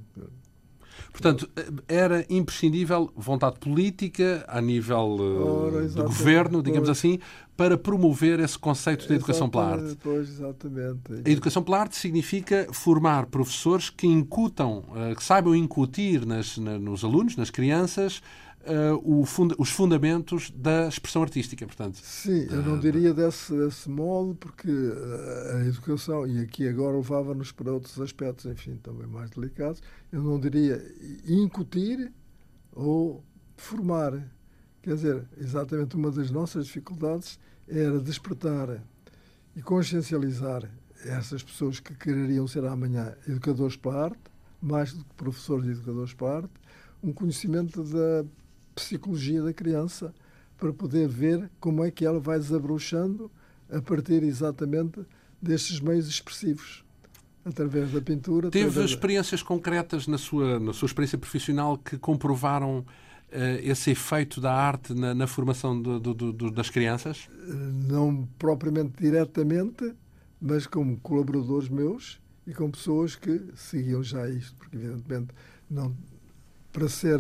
[1.13, 1.49] Portanto,
[1.89, 6.99] era imprescindível vontade política a nível uh, do governo, digamos pois.
[6.99, 7.19] assim,
[7.57, 9.97] para promover esse conceito de educação pela arte.
[10.03, 11.01] Pois, exatamente.
[11.25, 16.79] A educação pela arte significa formar professores que incutam, uh, que saibam incutir nas, na,
[16.79, 18.21] nos alunos, nas crianças,
[18.69, 21.97] uh, funda os fundamentos da expressão artística, portanto.
[21.97, 24.71] Sim, eu não diria desse, desse modo, porque
[25.55, 30.39] a educação, e aqui agora levava-nos para outros aspectos, enfim, também mais delicados, eu não
[30.39, 30.83] diria
[31.27, 32.13] incutir
[32.73, 33.25] ou
[33.57, 34.13] formar.
[34.83, 38.83] Quer dizer, exatamente uma das nossas dificuldades era despertar
[39.55, 40.71] e consciencializar
[41.05, 44.21] essas pessoas que quereriam ser amanhã educadores para a arte,
[44.61, 46.53] mais do que professores e educadores para a arte,
[47.03, 48.25] um conhecimento da
[48.77, 50.15] psicologia da criança
[50.59, 53.31] para poder ver como é que ela vai desabrochando
[53.71, 55.01] a partir exatamente
[55.41, 56.85] destes meios expressivos
[57.45, 58.51] através da pintura.
[58.51, 62.85] Teve experiências concretas na sua, na sua experiência profissional que comprovaram uh,
[63.63, 67.29] esse efeito da arte na, na formação do, do, do, das crianças?
[67.89, 69.95] Não propriamente diretamente,
[70.41, 75.29] mas como colaboradores meus e com pessoas que seguiam já isto, porque evidentemente
[75.71, 75.97] não
[76.73, 77.19] para ser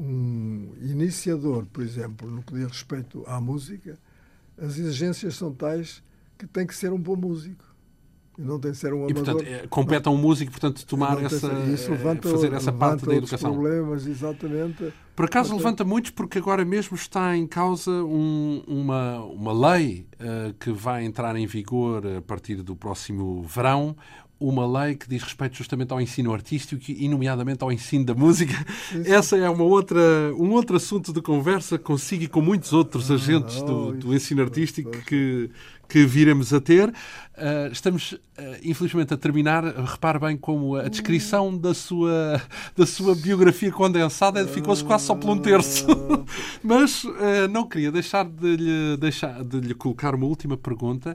[0.00, 3.98] um iniciador, por exemplo, no que diz respeito à música,
[4.56, 6.02] as exigências são tais
[6.38, 7.64] que tem que ser um bom músico.
[8.38, 9.10] E não tem que ser um amador.
[9.10, 13.04] E, portanto, é, compete a um músico, portanto, tomar essa, isso levanta, fazer essa parte
[13.04, 13.52] da educação.
[13.52, 14.92] problemas, exatamente.
[15.14, 20.06] Por acaso portanto, levanta muitos, porque agora mesmo está em causa um, uma, uma lei
[20.14, 23.94] uh, que vai entrar em vigor a partir do próximo verão,
[24.40, 28.54] uma lei que diz respeito justamente ao ensino artístico e, nomeadamente, ao ensino da música.
[29.04, 30.00] Essa é uma outra,
[30.34, 34.40] um outro assunto de conversa consigo e com muitos outros ah, agentes do, do ensino
[34.40, 35.50] artístico que,
[35.86, 36.88] que viremos a ter.
[36.88, 38.18] Uh, estamos, uh,
[38.64, 39.62] infelizmente, a terminar.
[39.62, 42.40] Repare bem como a descrição da sua,
[42.74, 45.86] da sua biografia condensada ficou-se quase só por um terço.
[46.64, 51.14] Mas uh, não queria deixar de lhe, deixar de lhe colocar uma última pergunta.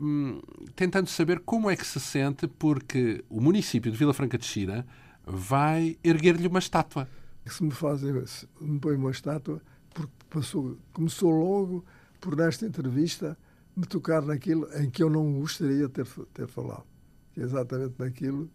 [0.00, 0.40] Hum,
[0.74, 4.86] tentando saber como é que se sente, porque o município de Vila Franca de Xira
[5.24, 7.08] vai erguer-lhe uma estátua.
[7.46, 9.60] Se me fazem, se me põem uma estátua,
[9.92, 11.84] porque passou, começou logo
[12.20, 13.36] por nesta entrevista
[13.76, 16.84] me tocar naquilo em que eu não gostaria de ter, ter falado.
[17.32, 18.50] Que é exatamente naquilo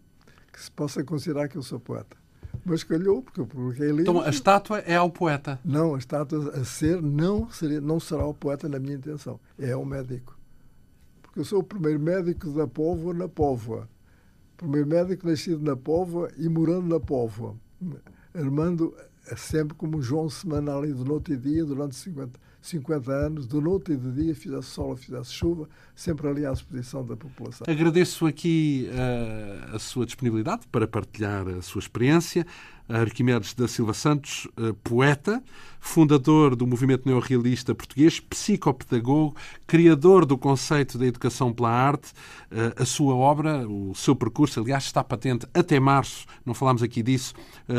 [0.52, 2.16] que se possa considerar que eu sou poeta.
[2.64, 4.08] Mas calhou, porque eu publiquei livros.
[4.08, 5.60] Então a estátua é ao poeta?
[5.64, 9.38] Não, a estátua a ser não, seria, não será o poeta na minha intenção.
[9.58, 10.39] É o médico.
[11.40, 13.88] Porque eu sou o primeiro médico da Póvoa na Póvoa.
[14.58, 17.56] Primeiro médico nascido na Póvoa e morando na Póvoa.
[18.34, 18.94] Armando
[19.26, 23.58] é sempre como João Semana ali de noite e dia durante 50, 50 anos, de
[23.58, 27.64] noite e de dia, fizesse sol fizesse chuva, sempre ali à disposição da população.
[27.66, 32.46] Agradeço aqui uh, a sua disponibilidade para partilhar a sua experiência.
[32.90, 35.42] Arquimedes da Silva Santos, uh, poeta,
[35.78, 39.34] fundador do movimento neorrealista português, psicopedagogo,
[39.66, 42.12] criador do conceito da educação pela arte.
[42.50, 47.02] Uh, a sua obra, o seu percurso, aliás, está patente até março, não falámos aqui
[47.02, 47.34] disso,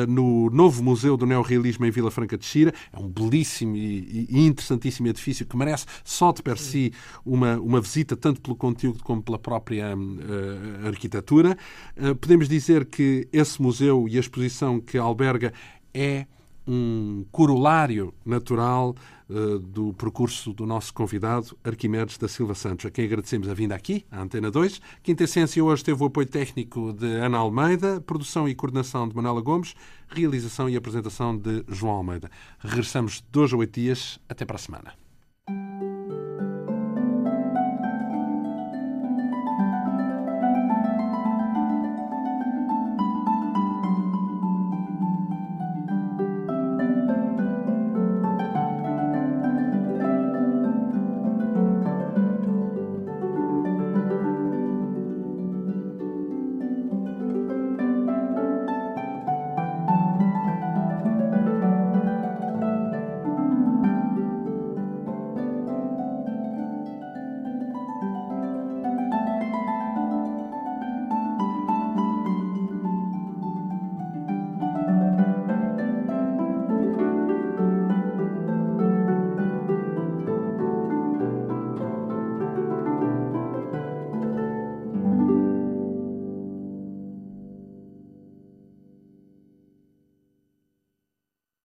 [0.07, 2.73] no novo Museu do Neorrealismo em Vila Franca de Xira.
[2.93, 6.93] É um belíssimo e interessantíssimo edifício que merece só de per si
[7.25, 11.57] uma, uma visita, tanto pelo conteúdo como pela própria uh, arquitetura.
[11.97, 15.53] Uh, podemos dizer que esse museu e a exposição que alberga
[15.93, 16.25] é
[16.67, 18.95] um corolário natural
[19.29, 23.75] uh, do percurso do nosso convidado, Arquimedes da Silva Santos, a quem agradecemos a vinda
[23.75, 24.79] aqui, à Antena 2.
[25.01, 29.41] Quinta Essência hoje teve o apoio técnico de Ana Almeida, produção e coordenação de Manuela
[29.41, 29.75] Gomes,
[30.07, 32.29] realização e apresentação de João Almeida.
[32.59, 34.19] Regressamos dois a oito dias.
[34.29, 34.93] Até para a semana.